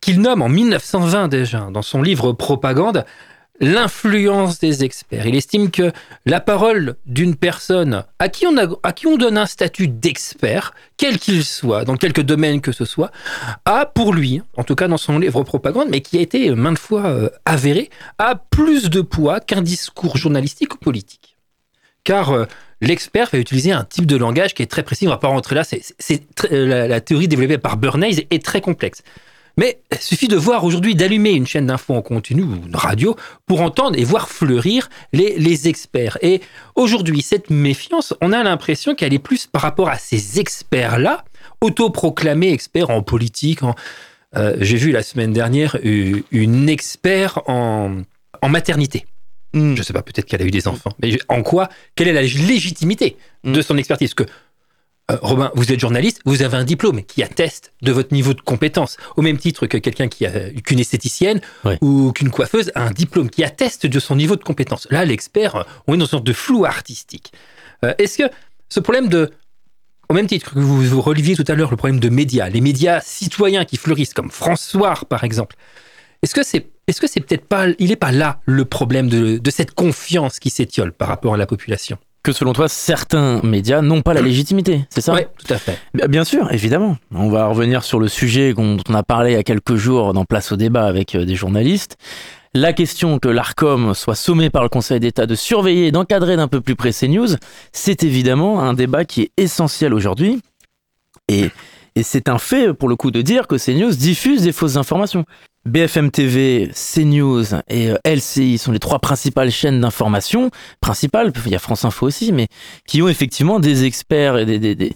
qu'il 0.00 0.20
nomme 0.20 0.42
en 0.42 0.48
1920 0.48 1.28
déjà 1.28 1.68
dans 1.72 1.82
son 1.82 2.02
livre 2.02 2.32
Propagande, 2.32 3.04
l'influence 3.60 4.58
des 4.58 4.84
experts. 4.84 5.26
Il 5.26 5.36
estime 5.36 5.70
que 5.70 5.92
la 6.24 6.40
parole 6.40 6.96
d'une 7.06 7.36
personne 7.36 8.04
à 8.18 8.28
qui 8.28 8.46
on, 8.46 9.16
donne 9.16 9.38
un 9.38 9.46
statut 9.46 9.88
d'expert, 9.88 10.74
quel 10.96 11.18
qu'il 11.18 11.44
soit, 11.44 11.84
dans 11.84 11.96
quelque 11.96 12.20
domaine 12.20 12.60
que 12.60 12.72
ce 12.72 12.84
soit, 12.84 13.10
a 13.64 13.86
pour 13.86 14.12
lui, 14.12 14.42
en 14.56 14.64
tout 14.64 14.74
cas 14.74 14.88
dans 14.88 14.96
son 14.96 15.18
livre 15.18 15.42
Propagande, 15.42 15.88
mais 15.90 16.00
qui 16.00 16.18
a 16.18 16.20
été 16.20 16.50
maintes 16.54 16.78
fois 16.78 17.06
euh, 17.06 17.28
avéré, 17.44 17.90
a 18.18 18.34
plus 18.34 18.90
de 18.90 19.00
poids 19.00 19.40
qu'un 19.40 19.62
discours 19.62 20.16
journalistique 20.16 20.74
ou 20.74 20.78
politique. 20.78 21.36
Car 22.04 22.30
euh, 22.30 22.44
l'expert 22.80 23.28
va 23.32 23.38
utiliser 23.38 23.72
un 23.72 23.84
type 23.84 24.06
de 24.06 24.16
langage 24.16 24.54
qui 24.54 24.62
est 24.62 24.70
très 24.70 24.82
précis, 24.82 25.06
on 25.06 25.10
ne 25.10 25.14
va 25.14 25.18
pas 25.18 25.28
rentrer 25.28 25.54
là, 25.54 25.64
c'est, 25.64 25.82
euh, 26.52 26.66
la, 26.66 26.88
la, 26.88 27.00
théorie 27.00 27.28
développée 27.28 27.58
par 27.58 27.76
Bernays 27.76 28.26
est 28.30 28.44
très 28.44 28.60
complexe. 28.60 29.02
Mais 29.58 29.80
il 29.90 29.98
suffit 29.98 30.28
de 30.28 30.36
voir 30.36 30.64
aujourd'hui, 30.64 30.94
d'allumer 30.94 31.32
une 31.32 31.46
chaîne 31.46 31.66
d'infos 31.66 31.94
en 31.94 32.02
continu 32.02 32.42
ou 32.42 32.54
une 32.66 32.76
radio 32.76 33.16
pour 33.46 33.62
entendre 33.62 33.98
et 33.98 34.04
voir 34.04 34.28
fleurir 34.28 34.90
les, 35.12 35.38
les 35.38 35.68
experts. 35.68 36.18
Et 36.20 36.42
aujourd'hui, 36.74 37.22
cette 37.22 37.48
méfiance, 37.48 38.12
on 38.20 38.32
a 38.32 38.42
l'impression 38.42 38.94
qu'elle 38.94 39.14
est 39.14 39.18
plus 39.18 39.46
par 39.46 39.62
rapport 39.62 39.88
à 39.88 39.96
ces 39.96 40.40
experts-là, 40.40 41.24
autoproclamés 41.62 42.52
experts 42.52 42.90
en 42.90 43.02
politique. 43.02 43.62
En, 43.62 43.74
euh, 44.36 44.56
J'ai 44.60 44.76
vu 44.76 44.92
la 44.92 45.02
semaine 45.02 45.32
dernière 45.32 45.78
une 45.82 46.68
expert 46.68 47.40
en, 47.46 48.02
en 48.42 48.48
maternité. 48.50 49.06
Hmm. 49.54 49.74
Je 49.74 49.80
ne 49.80 49.84
sais 49.84 49.94
pas, 49.94 50.02
peut-être 50.02 50.26
qu'elle 50.26 50.42
a 50.42 50.44
eu 50.44 50.50
des 50.50 50.68
enfants. 50.68 50.92
Mais 51.00 51.18
en 51.28 51.42
quoi 51.42 51.70
Quelle 51.94 52.08
est 52.08 52.12
la 52.12 52.22
légitimité 52.22 53.16
de 53.44 53.58
hmm. 53.58 53.62
son 53.62 53.78
expertise? 53.78 54.12
Que 54.12 54.24
euh, 55.10 55.16
Robin, 55.22 55.52
vous 55.54 55.72
êtes 55.72 55.78
journaliste, 55.78 56.20
vous 56.24 56.42
avez 56.42 56.56
un 56.56 56.64
diplôme 56.64 57.02
qui 57.02 57.22
atteste 57.22 57.72
de 57.82 57.92
votre 57.92 58.12
niveau 58.12 58.34
de 58.34 58.40
compétence, 58.40 58.96
au 59.16 59.22
même 59.22 59.38
titre 59.38 59.66
que 59.66 59.78
quelqu'un 59.78 60.08
qui 60.08 60.26
a 60.26 60.50
qu'une 60.50 60.80
esthéticienne 60.80 61.40
ou 61.80 62.12
qu'une 62.12 62.30
coiffeuse 62.30 62.72
a 62.74 62.82
un 62.82 62.90
diplôme 62.90 63.30
qui 63.30 63.44
atteste 63.44 63.86
de 63.86 64.00
son 64.00 64.16
niveau 64.16 64.36
de 64.36 64.42
compétence. 64.42 64.88
Là, 64.90 65.04
l'expert, 65.04 65.64
on 65.86 65.94
est 65.94 65.98
dans 65.98 66.04
une 66.04 66.10
sorte 66.10 66.24
de 66.24 66.32
flou 66.32 66.64
artistique. 66.64 67.32
Euh, 67.84 67.94
est-ce 67.98 68.18
que 68.18 68.30
ce 68.68 68.80
problème 68.80 69.08
de, 69.08 69.30
au 70.08 70.14
même 70.14 70.26
titre 70.26 70.54
que 70.54 70.58
vous, 70.58 70.82
vous 70.82 71.00
releviez 71.00 71.36
tout 71.36 71.44
à 71.46 71.54
l'heure, 71.54 71.70
le 71.70 71.76
problème 71.76 72.00
de 72.00 72.08
médias, 72.08 72.48
les 72.48 72.60
médias 72.60 73.00
citoyens 73.00 73.64
qui 73.64 73.76
fleurissent, 73.76 74.14
comme 74.14 74.30
François 74.30 74.94
par 75.08 75.24
exemple, 75.24 75.56
est-ce 76.22 76.34
que 76.34 76.42
c'est 76.42 76.66
est-ce 76.88 77.00
que 77.00 77.08
c'est 77.08 77.20
peut-être 77.20 77.46
pas, 77.46 77.66
il 77.80 77.88
n'est 77.88 77.96
pas 77.96 78.12
là 78.12 78.40
le 78.44 78.64
problème 78.64 79.08
de, 79.08 79.38
de 79.38 79.50
cette 79.50 79.72
confiance 79.72 80.38
qui 80.38 80.50
s'étiole 80.50 80.92
par 80.92 81.08
rapport 81.08 81.34
à 81.34 81.36
la 81.36 81.46
population? 81.46 81.98
Que 82.26 82.32
selon 82.32 82.52
toi, 82.52 82.68
certains 82.68 83.40
médias 83.42 83.82
n'ont 83.82 84.02
pas 84.02 84.12
la 84.12 84.20
légitimité, 84.20 84.84
c'est 84.90 85.00
ça? 85.00 85.14
Oui, 85.14 85.20
tout 85.38 85.54
à 85.54 85.58
fait. 85.58 85.78
Bien 86.08 86.24
sûr, 86.24 86.52
évidemment. 86.52 86.96
On 87.14 87.30
va 87.30 87.46
revenir 87.46 87.84
sur 87.84 88.00
le 88.00 88.08
sujet 88.08 88.52
dont 88.52 88.78
on 88.88 88.94
a 88.94 89.04
parlé 89.04 89.30
il 89.30 89.34
y 89.34 89.38
a 89.38 89.44
quelques 89.44 89.76
jours 89.76 90.12
dans 90.12 90.24
Place 90.24 90.50
au 90.50 90.56
débat 90.56 90.86
avec 90.86 91.14
euh, 91.14 91.24
des 91.24 91.36
journalistes. 91.36 91.96
La 92.52 92.72
question 92.72 93.20
que 93.20 93.28
l'ARCOM 93.28 93.94
soit 93.94 94.16
sommé 94.16 94.50
par 94.50 94.64
le 94.64 94.68
Conseil 94.68 94.98
d'État 94.98 95.26
de 95.26 95.36
surveiller 95.36 95.86
et 95.86 95.92
d'encadrer 95.92 96.36
d'un 96.36 96.48
peu 96.48 96.60
plus 96.60 96.74
près 96.74 96.90
ces 96.90 97.06
news, 97.06 97.28
c'est 97.70 98.02
évidemment 98.02 98.60
un 98.60 98.74
débat 98.74 99.04
qui 99.04 99.22
est 99.22 99.30
essentiel 99.36 99.94
aujourd'hui. 99.94 100.42
Et, 101.28 101.50
et 101.94 102.02
c'est 102.02 102.28
un 102.28 102.38
fait, 102.38 102.72
pour 102.72 102.88
le 102.88 102.96
coup, 102.96 103.12
de 103.12 103.22
dire 103.22 103.46
que 103.46 103.54
CNews 103.54 103.94
diffuse 103.94 104.42
des 104.42 104.52
fausses 104.52 104.76
informations. 104.76 105.24
BFM 105.66 106.10
TV, 106.10 106.70
CNews 106.74 107.44
et 107.68 107.90
euh, 107.90 107.96
LCI 108.04 108.58
sont 108.58 108.72
les 108.72 108.78
trois 108.78 108.98
principales 108.98 109.50
chaînes 109.50 109.80
d'information, 109.80 110.50
principales, 110.80 111.32
il 111.44 111.52
y 111.52 111.54
a 111.56 111.58
France 111.58 111.84
Info 111.84 112.06
aussi, 112.06 112.32
mais 112.32 112.48
qui 112.86 113.02
ont 113.02 113.08
effectivement 113.08 113.60
des 113.60 113.84
experts 113.84 114.38
et 114.38 114.46
des, 114.46 114.58
des, 114.58 114.74
des, 114.74 114.92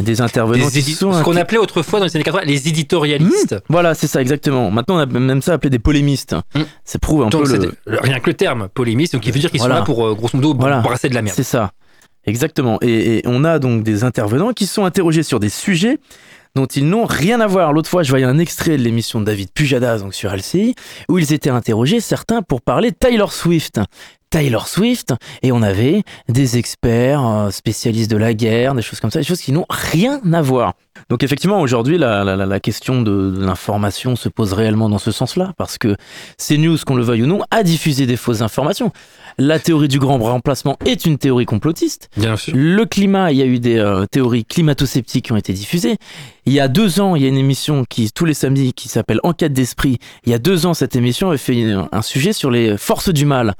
des 0.00 0.20
intervenants 0.20 0.66
Des 0.66 0.82
qui 0.82 0.90
édi- 0.92 0.94
sont 0.96 1.12
ce 1.12 1.22
qu'on 1.22 1.36
appelait 1.36 1.58
autrefois 1.58 2.00
dans 2.00 2.06
les 2.06 2.16
années 2.16 2.24
80 2.24 2.44
les 2.46 2.68
éditorialistes. 2.68 3.54
Mmh, 3.54 3.60
voilà, 3.68 3.94
c'est 3.94 4.06
ça, 4.06 4.20
exactement. 4.20 4.70
Maintenant, 4.70 4.96
on 4.96 4.98
a 4.98 5.06
même 5.06 5.42
ça 5.42 5.52
appelé 5.54 5.70
des 5.70 5.78
polémistes. 5.78 6.34
Mmh. 6.54 6.60
Ça 6.84 6.98
prouve 6.98 7.22
un 7.22 7.28
Donc 7.28 7.44
peu 7.44 7.50
c'est 7.50 7.58
le... 7.58 7.98
rien 8.00 8.18
que 8.20 8.26
le 8.30 8.34
terme 8.34 8.68
polémiste, 8.72 9.12
donc 9.14 9.26
il 9.26 9.32
veut 9.32 9.38
dire 9.40 9.50
qu'ils 9.50 9.60
Voilà. 9.60 9.76
sont 9.76 9.80
là 9.80 9.84
pour 9.86 10.06
euh, 10.06 10.14
grosso 10.14 10.36
modo 10.36 10.54
Voilà. 10.58 10.80
brasser 10.80 11.08
de 11.08 11.14
la 11.14 11.22
merde. 11.22 11.36
C'est 11.36 11.42
ça. 11.44 11.72
Exactement. 12.26 12.78
Et, 12.80 13.18
et 13.18 13.22
on 13.26 13.44
a 13.44 13.58
donc 13.58 13.82
des 13.82 14.02
intervenants 14.02 14.52
qui 14.54 14.66
sont 14.66 14.84
interrogés 14.86 15.22
sur 15.22 15.38
des 15.40 15.50
sujets 15.50 15.98
dont 16.54 16.66
ils 16.66 16.88
n'ont 16.88 17.04
rien 17.04 17.40
à 17.40 17.46
voir. 17.46 17.72
L'autre 17.72 17.90
fois, 17.90 18.02
je 18.02 18.10
voyais 18.10 18.24
un 18.24 18.38
extrait 18.38 18.76
de 18.76 18.82
l'émission 18.82 19.20
de 19.20 19.24
David 19.24 19.50
Pujadas 19.52 19.98
donc 19.98 20.14
sur 20.14 20.34
LCI, 20.34 20.74
où 21.08 21.18
ils 21.18 21.32
étaient 21.32 21.50
interrogés, 21.50 22.00
certains, 22.00 22.42
pour 22.42 22.62
parler 22.62 22.90
de 22.90 22.96
Taylor 22.96 23.32
Swift. 23.32 23.80
Taylor 24.30 24.66
Swift, 24.66 25.14
et 25.42 25.52
on 25.52 25.62
avait 25.62 26.02
des 26.28 26.58
experts 26.58 27.24
euh, 27.24 27.50
spécialistes 27.50 28.10
de 28.10 28.16
la 28.16 28.34
guerre, 28.34 28.74
des 28.74 28.82
choses 28.82 28.98
comme 28.98 29.12
ça, 29.12 29.20
des 29.20 29.24
choses 29.24 29.40
qui 29.40 29.52
n'ont 29.52 29.66
rien 29.68 30.20
à 30.32 30.42
voir. 30.42 30.74
Donc 31.10 31.22
effectivement, 31.22 31.60
aujourd'hui, 31.60 31.98
la, 31.98 32.24
la, 32.24 32.60
question 32.60 33.02
de, 33.02 33.30
de 33.30 33.44
l'information 33.44 34.16
se 34.16 34.28
pose 34.28 34.52
réellement 34.52 34.88
dans 34.88 34.98
ce 34.98 35.10
sens-là, 35.12 35.52
parce 35.56 35.78
que 35.78 35.96
CNews, 36.38 36.78
qu'on 36.86 36.96
le 36.96 37.02
veuille 37.02 37.22
ou 37.22 37.26
non, 37.26 37.40
a 37.50 37.62
diffusé 37.62 38.06
des 38.06 38.16
fausses 38.16 38.40
informations. 38.42 38.92
La 39.36 39.58
théorie 39.58 39.88
du 39.88 39.98
grand 39.98 40.18
remplacement 40.18 40.78
est 40.86 41.06
une 41.06 41.18
théorie 41.18 41.44
complotiste. 41.46 42.08
Bien 42.16 42.36
sûr. 42.36 42.54
Le 42.56 42.84
climat, 42.86 43.32
il 43.32 43.38
y 43.38 43.42
a 43.42 43.46
eu 43.46 43.58
des 43.58 43.78
euh, 43.78 44.06
théories 44.06 44.44
climato-sceptiques 44.44 45.26
qui 45.26 45.32
ont 45.32 45.36
été 45.36 45.52
diffusées. 45.52 45.96
Il 46.46 46.52
y 46.52 46.60
a 46.60 46.68
deux 46.68 47.00
ans, 47.00 47.16
il 47.16 47.22
y 47.22 47.24
a 47.24 47.28
une 47.28 47.38
émission 47.38 47.84
qui, 47.88 48.10
tous 48.12 48.26
les 48.26 48.34
samedis, 48.34 48.72
qui 48.74 48.88
s'appelle 48.88 49.18
Enquête 49.24 49.52
d'esprit. 49.52 49.98
Il 50.24 50.30
y 50.30 50.34
a 50.34 50.38
deux 50.38 50.66
ans, 50.66 50.74
cette 50.74 50.94
émission 50.94 51.28
avait 51.30 51.38
fait 51.38 51.64
un 51.90 52.02
sujet 52.02 52.32
sur 52.32 52.50
les 52.50 52.76
forces 52.76 53.08
du 53.08 53.24
mal, 53.24 53.54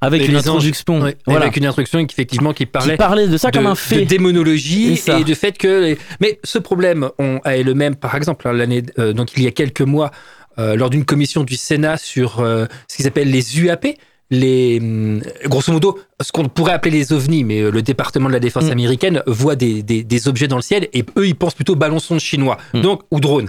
avec 0.00 0.22
Et 0.22 0.26
une 0.26 0.36
introduction, 0.36 1.02
Ouais, 1.02 1.16
voilà, 1.26 1.42
Avec 1.42 1.58
une 1.58 1.66
introduction 1.66 2.04
qui 2.06 2.14
effectivement 2.14 2.52
qui 2.54 2.64
qui 2.64 2.96
parlait 2.96 3.28
de 3.28 3.36
ça 3.36 3.50
de, 3.50 3.56
comme 3.56 3.66
un 3.66 3.72
de 3.72 3.78
fait. 3.78 4.06
démonologie 4.06 4.96
C'est 4.96 5.12
ça. 5.12 5.18
et 5.20 5.24
de 5.24 5.34
fait 5.34 5.56
que. 5.58 5.82
les- 5.82 5.98
Mais 6.20 6.40
ce 6.42 6.58
problème 6.58 6.89
on, 7.18 7.40
est 7.44 7.62
le 7.62 7.74
même, 7.74 7.94
par 7.96 8.14
exemple, 8.14 8.46
hein, 8.48 8.52
l'année, 8.52 8.82
euh, 8.98 9.12
donc 9.12 9.30
il 9.36 9.42
y 9.42 9.46
a 9.46 9.50
quelques 9.50 9.80
mois, 9.82 10.10
euh, 10.58 10.76
lors 10.76 10.90
d'une 10.90 11.04
commission 11.04 11.44
du 11.44 11.56
Sénat 11.56 11.96
sur 11.96 12.40
euh, 12.40 12.66
ce 12.88 12.96
qu'ils 12.96 13.06
appellent 13.06 13.30
les 13.30 13.58
UAP. 13.60 13.86
Les, 14.32 14.78
hum, 14.80 15.22
grosso 15.46 15.72
modo, 15.72 15.98
ce 16.22 16.30
qu'on 16.30 16.48
pourrait 16.48 16.72
appeler 16.72 16.92
les 16.98 17.12
ovnis, 17.12 17.42
mais 17.42 17.68
le 17.68 17.82
département 17.82 18.28
de 18.28 18.32
la 18.32 18.38
défense 18.38 18.66
Mm. 18.66 18.70
américaine 18.72 19.22
voit 19.26 19.56
des, 19.56 19.82
des, 19.82 20.04
des 20.04 20.28
objets 20.28 20.46
dans 20.46 20.54
le 20.56 20.62
ciel 20.62 20.88
et 20.92 21.04
eux, 21.16 21.26
ils 21.26 21.34
pensent 21.34 21.54
plutôt 21.54 21.74
ballons 21.74 21.98
sondes 21.98 22.20
chinois, 22.20 22.56
Mm. 22.72 22.80
donc 22.80 23.02
ou 23.10 23.18
drones. 23.18 23.48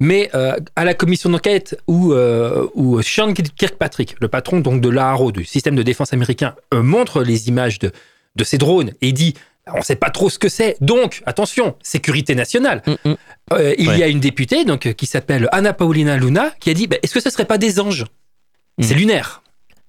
Mais 0.00 0.30
euh, 0.34 0.56
à 0.74 0.84
la 0.84 0.94
commission 0.94 1.30
d'enquête 1.30 1.78
où, 1.86 2.12
euh, 2.12 2.66
où 2.74 3.00
Sean 3.02 3.32
Kirkpatrick, 3.32 4.16
le 4.20 4.28
patron 4.28 4.60
donc 4.60 4.80
de 4.80 4.88
l'ARO, 4.90 5.32
du 5.32 5.44
système 5.44 5.74
de 5.76 5.82
défense 5.82 6.12
américain, 6.12 6.54
euh, 6.74 6.82
montre 6.82 7.22
les 7.22 7.48
images 7.48 7.78
de, 7.78 7.90
de 8.36 8.44
ces 8.44 8.58
drones 8.58 8.92
et 9.00 9.12
dit 9.12 9.34
on 9.72 9.78
ne 9.78 9.82
sait 9.82 9.96
pas 9.96 10.10
trop 10.10 10.30
ce 10.30 10.38
que 10.38 10.48
c'est, 10.48 10.76
donc 10.80 11.22
attention, 11.26 11.74
sécurité 11.82 12.34
nationale. 12.34 12.82
Mm, 12.86 13.10
mm. 13.10 13.14
Euh, 13.52 13.74
il 13.78 13.88
Ouais. 13.88 13.98
y 13.98 14.02
a 14.02 14.08
une 14.08 14.20
députée 14.20 14.64
donc, 14.64 14.92
qui 14.94 15.06
s'appelle 15.06 15.48
Anna 15.52 15.72
Paulina 15.72 16.16
Luna 16.16 16.50
qui 16.60 16.70
a 16.70 16.74
dit 16.74 16.86
bah, 16.86 16.96
est-ce 17.02 17.14
que 17.14 17.20
ce 17.20 17.28
ne 17.28 17.32
serait 17.32 17.44
pas 17.44 17.58
des 17.58 17.80
anges 17.80 18.04
C'est 18.80 18.94
Mm. 18.94 18.98
lunaire. 18.98 19.42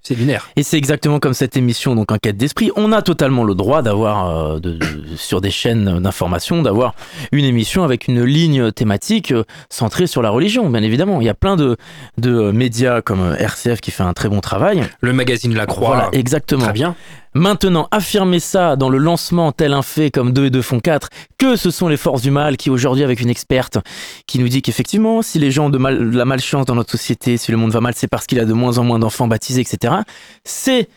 C'est 0.04 0.16
lunaire. 0.16 0.48
Et 0.56 0.63
c'est 0.63 0.78
exactement 0.78 1.20
comme 1.20 1.34
cette 1.34 1.58
émission, 1.58 1.94
donc 1.94 2.12
Enquête 2.13 2.38
d'esprit. 2.38 2.72
On 2.78 2.94
a 2.94 3.02
totalement 3.02 3.44
le 3.44 3.56
droit 3.56 3.82
d'avoir, 3.82 4.30
euh, 4.54 4.60
de, 4.60 4.72
de- 4.78 5.16
sur 5.18 5.42
des 5.42 5.50
chaînes 5.52 6.00
d'information, 6.00 6.62
d'avoir 6.62 6.94
une 7.34 7.44
émission 7.44 7.84
avec 7.84 8.08
une 8.08 8.24
ligne 8.24 8.72
thématique 8.72 9.34
euh, 9.34 9.44
centrée 9.70 10.08
sur 10.08 10.22
la 10.22 10.30
religion, 10.30 10.70
bien 10.70 10.82
évidemment. 10.82 11.20
Il 11.20 11.26
y 11.26 11.30
a 11.30 11.34
plein 11.34 11.58
de, 11.58 11.76
de 12.20 12.32
euh, 12.34 12.52
médias 12.54 13.02
comme 13.02 13.20
euh, 13.22 13.36
RCF 13.36 13.82
qui 13.82 13.92
fait 13.92 14.04
un 14.04 14.13
très 14.13 14.30
bon 14.30 14.40
travail. 14.40 14.82
Le 15.02 15.12
magazine 15.12 15.54
La 15.56 15.66
Croix, 15.66 15.88
Voilà, 15.96 16.10
exactement. 16.13 16.63
très 16.63 16.74
bien. 16.74 16.96
Maintenant, 17.38 17.88
affirmer 17.91 18.39
ça 18.39 18.76
dans 18.76 18.89
le 18.89 18.97
lancement 18.97 19.52
tel 19.52 19.73
un 19.73 19.84
fait 19.84 20.10
comme 20.10 20.34
2 20.34 20.45
et 20.45 20.50
2 20.50 20.60
font 20.63 20.80
4, 20.80 21.10
que 21.38 21.56
ce 21.56 21.69
sont 21.69 21.88
les 21.88 21.95
forces 21.95 22.23
du 22.23 22.32
mal 22.32 22.58
qui 22.58 22.71
aujourd'hui 22.71 23.04
avec 23.04 23.21
une 23.21 23.30
experte 23.30 23.78
qui 24.26 24.39
nous 24.39 24.47
dit 24.47 24.63
qu'effectivement, 24.63 25.21
si 25.21 25.38
les 25.38 25.52
gens 25.52 25.67
ont 25.67 25.69
de, 25.69 25.78
la 25.78 26.26
malchance 26.26 26.65
dans 26.65 26.73
notre 26.73 26.89
société, 26.89 27.38
si 27.38 27.52
le 27.52 27.58
monde 27.58 27.69
va 27.69 27.80
mal, 27.80 27.93
c'est 27.95 28.08
parce 28.08 28.26
qu'il 28.26 28.39
a 28.39 28.45
de 28.45 28.54
moins 28.54 28.80
en 28.80 28.84
moins 28.84 28.97
d'enfants 28.97 29.28
baptisés, 29.28 29.62
etc. 29.62 29.93
C'est 30.43 30.89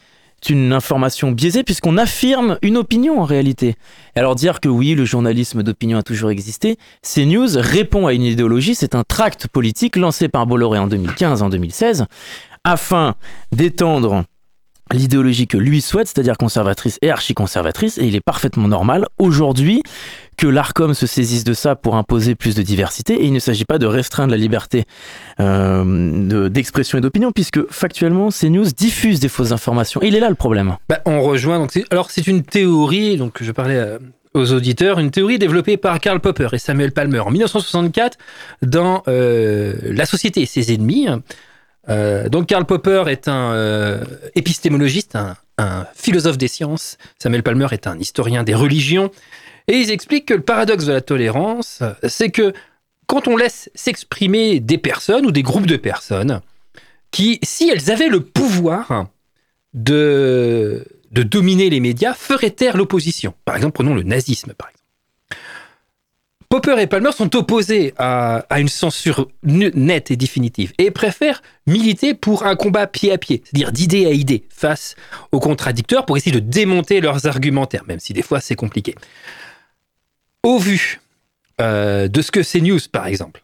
une 0.48 0.72
information 0.72 1.30
biaisée 1.30 1.62
puisqu'on 1.62 1.98
affirme 1.98 2.56
une 2.62 2.78
opinion 2.78 3.20
en 3.20 3.26
réalité. 3.26 3.74
Alors 4.16 4.34
dire 4.34 4.60
que 4.60 4.68
oui, 4.70 4.94
le 4.94 5.04
journalisme 5.04 5.62
d'opinion 5.62 5.98
a 5.98 6.02
toujours 6.02 6.30
existé, 6.30 6.78
CNews 7.02 7.50
répond 7.56 8.06
à 8.06 8.14
une 8.14 8.22
idéologie, 8.22 8.74
c'est 8.74 8.94
un 8.94 9.04
tract 9.04 9.46
politique 9.46 9.94
lancé 9.94 10.28
par 10.28 10.46
Bolloré 10.46 10.78
en 10.78 10.86
2015, 10.86 11.42
en 11.42 11.50
2016, 11.50 12.06
afin 12.64 13.14
d'étendre 13.52 14.24
l'idéologie 14.92 15.46
que 15.46 15.56
lui 15.56 15.80
souhaite, 15.80 16.08
c'est-à-dire 16.08 16.36
conservatrice 16.36 16.98
et 17.02 17.10
archi-conservatrice, 17.10 17.98
et 17.98 18.04
il 18.06 18.16
est 18.16 18.20
parfaitement 18.20 18.68
normal 18.68 19.06
aujourd'hui 19.18 19.82
que 20.36 20.46
l'ARCOM 20.46 20.94
se 20.94 21.06
saisisse 21.06 21.44
de 21.44 21.52
ça 21.52 21.76
pour 21.76 21.96
imposer 21.96 22.34
plus 22.34 22.54
de 22.54 22.62
diversité, 22.62 23.14
et 23.14 23.26
il 23.26 23.32
ne 23.32 23.38
s'agit 23.38 23.64
pas 23.66 23.78
de 23.78 23.86
restreindre 23.86 24.30
la 24.30 24.36
liberté 24.38 24.84
euh, 25.38 25.84
de- 26.28 26.48
d'expression 26.48 26.98
et 26.98 27.00
d'opinion, 27.00 27.30
puisque 27.32 27.70
factuellement, 27.70 28.30
CNews 28.30 28.64
diffuse 28.76 29.20
des 29.20 29.28
fausses 29.28 29.52
informations, 29.52 30.00
il 30.02 30.14
est 30.16 30.20
là 30.20 30.28
le 30.28 30.34
problème. 30.34 30.76
Bah, 30.88 31.00
on 31.06 31.20
rejoint. 31.22 31.66
Alors, 31.90 32.10
c'est 32.10 32.26
une 32.26 32.42
théorie, 32.42 33.16
donc 33.16 33.42
je 33.42 33.52
parlais 33.52 33.76
euh, 33.76 33.98
aux 34.34 34.52
auditeurs, 34.52 34.98
une 34.98 35.10
théorie 35.10 35.38
développée 35.38 35.76
par 35.76 36.00
Karl 36.00 36.20
Popper 36.20 36.48
et 36.52 36.58
Samuel 36.58 36.92
Palmer 36.92 37.20
en 37.20 37.30
1964 37.30 38.16
dans 38.62 39.02
euh, 39.08 39.74
La 39.82 40.06
société 40.06 40.42
et 40.42 40.46
ses 40.46 40.72
ennemis. 40.72 41.06
Euh, 41.90 42.28
donc, 42.28 42.46
Karl 42.46 42.64
Popper 42.64 43.04
est 43.08 43.28
un 43.28 43.52
euh, 43.52 44.04
épistémologiste, 44.34 45.16
un, 45.16 45.36
philosophe 45.94 46.38
des 46.38 46.48
sciences. 46.48 46.96
Samuel 47.18 47.42
Palmer 47.42 47.66
est 47.72 47.86
un 47.86 47.98
historien 47.98 48.44
des 48.44 48.54
religions. 48.54 49.10
Et 49.68 49.76
ils 49.76 49.90
expliquent 49.90 50.26
que 50.26 50.34
le 50.34 50.40
paradoxe 50.40 50.86
de 50.86 50.92
la 50.92 51.02
tolérance, 51.02 51.82
c'est 52.08 52.30
que 52.30 52.54
quand 53.06 53.28
on 53.28 53.36
laisse 53.36 53.70
s'exprimer 53.74 54.58
des 54.60 54.78
personnes 54.78 55.26
ou 55.26 55.32
des 55.32 55.42
groupes 55.42 55.66
de 55.66 55.76
personnes 55.76 56.40
qui, 57.10 57.38
si 57.42 57.68
elles 57.68 57.90
avaient 57.90 58.08
le 58.08 58.20
pouvoir 58.20 59.08
de, 59.74 60.86
de 61.10 61.22
dominer 61.22 61.68
les 61.68 61.80
médias, 61.80 62.14
feraient 62.14 62.50
taire 62.50 62.76
l'opposition. 62.76 63.34
Par 63.44 63.56
exemple, 63.56 63.74
prenons 63.74 63.94
le 63.94 64.02
nazisme, 64.02 64.54
par 64.54 64.68
exemple. 64.68 64.79
Popper 66.50 66.80
et 66.80 66.88
Palmer 66.88 67.12
sont 67.12 67.36
opposés 67.36 67.94
à, 67.96 68.44
une 68.58 68.68
censure 68.68 69.28
nette 69.44 70.10
et 70.10 70.16
définitive 70.16 70.72
et 70.78 70.90
préfèrent 70.90 71.42
militer 71.68 72.12
pour 72.12 72.44
un 72.44 72.56
combat 72.56 72.88
pied 72.88 73.12
à 73.12 73.18
pied, 73.18 73.44
c'est-à-dire 73.44 73.70
d'idée 73.70 74.04
à 74.06 74.10
idée, 74.10 74.42
face 74.50 74.96
aux 75.30 75.38
contradicteurs 75.38 76.04
pour 76.04 76.16
essayer 76.16 76.32
de 76.32 76.40
démonter 76.40 77.00
leurs 77.00 77.28
argumentaires, 77.28 77.84
même 77.86 78.00
si 78.00 78.14
des 78.14 78.22
fois 78.22 78.40
c'est 78.40 78.56
compliqué. 78.56 78.96
Au 80.42 80.58
vu 80.58 81.00
euh, 81.60 82.08
de 82.08 82.20
ce 82.20 82.32
que 82.32 82.40
CNews, 82.40 82.80
par 82.90 83.06
exemple, 83.06 83.42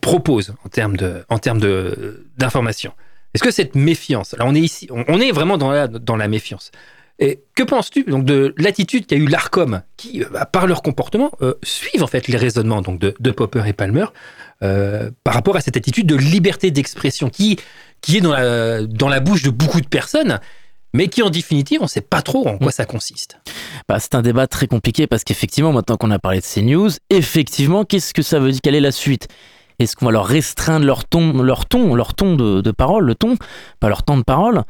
propose 0.00 0.52
en 0.64 0.68
termes 0.68 0.96
de, 0.96 2.26
d'information, 2.38 2.92
est-ce 3.34 3.44
que 3.44 3.52
cette 3.52 3.76
méfiance, 3.76 4.34
là 4.36 4.46
on 4.48 4.56
est 4.56 4.60
ici, 4.60 4.88
vraiment 5.32 5.58
dans 5.58 6.16
la 6.16 6.28
méfiance. 6.28 6.72
Et 7.22 7.44
que 7.54 7.62
penses-tu 7.62 8.02
donc 8.02 8.24
de 8.24 8.52
l'attitude 8.58 9.06
qu'a 9.06 9.14
eu 9.14 9.26
l'Arcom, 9.26 9.82
qui, 9.96 10.24
euh, 10.24 10.26
bah, 10.32 10.44
par 10.44 10.66
leur 10.66 10.82
comportement, 10.82 11.30
euh, 11.40 11.54
suivent 11.62 12.02
en 12.02 12.08
fait 12.08 12.26
les 12.26 12.36
raisonnements 12.36 12.82
donc 12.82 12.98
de, 12.98 13.14
de 13.20 13.30
Popper 13.30 13.62
et 13.64 13.72
Palmer 13.72 14.06
euh, 14.64 15.08
par 15.22 15.34
rapport 15.34 15.54
à 15.54 15.60
cette 15.60 15.76
attitude 15.76 16.08
de 16.08 16.16
liberté 16.16 16.72
d'expression 16.72 17.28
qui, 17.28 17.60
qui 18.00 18.16
est 18.16 18.20
dans 18.20 18.32
la, 18.32 18.82
dans 18.82 19.08
la 19.08 19.20
bouche 19.20 19.44
de 19.44 19.50
beaucoup 19.50 19.80
de 19.80 19.86
personnes, 19.86 20.40
mais 20.94 21.06
qui 21.06 21.22
en 21.22 21.30
définitive, 21.30 21.78
on 21.80 21.84
ne 21.84 21.88
sait 21.88 22.00
pas 22.00 22.22
trop 22.22 22.48
en 22.48 22.58
quoi 22.58 22.72
ça 22.72 22.86
consiste. 22.86 23.38
Bah, 23.88 24.00
c'est 24.00 24.16
un 24.16 24.22
débat 24.22 24.48
très 24.48 24.66
compliqué 24.66 25.06
parce 25.06 25.22
qu'effectivement, 25.22 25.72
maintenant 25.72 25.96
qu'on 25.96 26.10
a 26.10 26.18
parlé 26.18 26.40
de 26.40 26.44
CNews, 26.44 26.90
effectivement, 27.08 27.84
qu'est-ce 27.84 28.14
que 28.14 28.22
ça 28.22 28.40
veut 28.40 28.50
dire? 28.50 28.60
Quelle 28.64 28.74
est 28.74 28.80
la 28.80 28.90
suite? 28.90 29.28
Est-ce 29.78 29.94
qu'on 29.94 30.06
va 30.06 30.12
leur 30.12 30.26
restreindre 30.26 30.84
leur 30.84 31.04
ton, 31.04 31.40
leur 31.40 31.66
ton, 31.66 31.94
leur 31.94 32.14
ton 32.14 32.34
de, 32.34 32.62
de 32.62 32.70
parole, 32.72 33.04
le 33.04 33.14
ton, 33.14 33.36
pas 33.78 33.88
leur 33.88 34.02
temps 34.02 34.16
de 34.16 34.24
parole? 34.24 34.62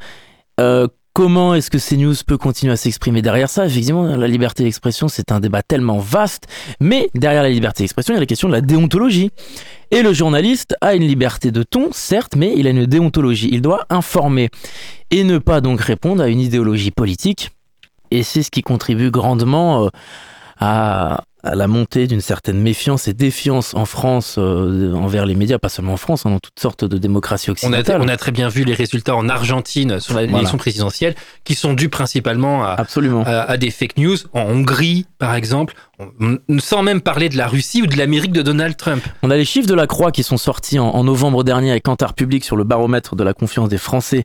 Euh, 0.59 0.87
Comment 1.13 1.53
est-ce 1.53 1.69
que 1.69 1.77
CNews 1.77 2.15
peut 2.25 2.37
continuer 2.39 2.73
à 2.73 2.75
s'exprimer 2.75 3.21
derrière 3.21 3.49
ça? 3.49 3.67
Effectivement, 3.67 4.03
la 4.03 4.27
liberté 4.27 4.63
d'expression, 4.63 5.07
c'est 5.07 5.31
un 5.31 5.39
débat 5.39 5.61
tellement 5.61 5.99
vaste, 5.99 6.47
mais 6.79 7.09
derrière 7.13 7.43
la 7.43 7.49
liberté 7.49 7.83
d'expression, 7.83 8.13
il 8.13 8.15
y 8.15 8.17
a 8.17 8.21
la 8.21 8.25
question 8.25 8.47
de 8.47 8.53
la 8.53 8.61
déontologie. 8.61 9.29
Et 9.91 10.01
le 10.01 10.11
journaliste 10.11 10.75
a 10.81 10.95
une 10.95 11.03
liberté 11.03 11.51
de 11.51 11.61
ton, 11.61 11.89
certes, 11.91 12.35
mais 12.35 12.53
il 12.57 12.65
a 12.65 12.71
une 12.71 12.87
déontologie. 12.87 13.49
Il 13.51 13.61
doit 13.61 13.85
informer 13.91 14.49
et 15.11 15.23
ne 15.23 15.37
pas 15.37 15.61
donc 15.61 15.81
répondre 15.81 16.23
à 16.23 16.29
une 16.29 16.39
idéologie 16.39 16.89
politique 16.89 17.51
et 18.13 18.23
c'est 18.23 18.43
ce 18.43 18.51
qui 18.51 18.61
contribue 18.61 19.09
grandement 19.09 19.85
euh, 19.85 19.89
à, 20.59 21.23
à 21.43 21.55
la 21.55 21.67
montée 21.67 22.07
d'une 22.07 22.21
certaine 22.21 22.59
méfiance 22.61 23.07
et 23.09 23.13
défiance 23.13 23.73
en 23.73 23.85
France 23.85 24.35
euh, 24.37 24.93
envers 24.93 25.25
les 25.25 25.35
médias, 25.35 25.59
pas 25.59 25.67
seulement 25.69 25.93
en 25.93 25.97
France, 25.97 26.25
hein, 26.25 26.29
dans 26.31 26.39
toutes 26.39 26.59
sortes 26.59 26.85
de 26.85 26.97
démocraties 26.97 27.49
On 27.49 27.53
a, 27.53 27.55
occidentales. 27.79 28.01
on 28.01 28.07
a 28.07 28.15
très 28.17 28.31
bien 28.31 28.47
vu 28.47 28.63
les 28.63 28.73
résultats 28.73 29.15
en 29.15 29.27
Argentine 29.27 29.99
sur 29.99 30.15
l'élection 30.17 30.41
Voilà. 30.41 30.57
présidentielle, 30.57 31.15
qui 31.43 31.55
sont 31.55 31.73
dus 31.73 31.89
principalement 31.89 32.63
à, 32.63 32.69
Absolument. 32.77 33.23
à, 33.25 33.41
à 33.41 33.57
des 33.57 33.71
fake 33.71 33.97
news. 33.97 34.15
En 34.33 34.43
Hongrie, 34.43 35.05
par 35.19 35.35
exemple, 35.35 35.73
sans 36.59 36.83
même 36.83 37.01
parler 37.01 37.29
de 37.29 37.37
la 37.37 37.47
Russie 37.47 37.81
ou 37.81 37.87
de 37.87 37.97
l'Amérique 37.97 38.31
de 38.31 38.41
Donald 38.41 38.75
Trump. 38.77 39.03
On 39.21 39.31
a 39.31 39.35
les 39.35 39.45
chiffres 39.45 39.67
de 39.67 39.73
la 39.73 39.87
Croix 39.87 40.11
qui 40.11 40.23
sont 40.23 40.37
sortis 40.37 40.79
en, 40.79 41.03
novembre 41.03 41.43
dernier 41.43 41.71
avec 41.71 41.83
Kantar 41.83 42.13
Public 42.13 42.43
sur 42.43 42.55
le 42.55 42.63
baromètre 42.63 43.15
de 43.15 43.23
la 43.23 43.33
confiance 43.33 43.69
des 43.69 43.77
Français 43.77 44.23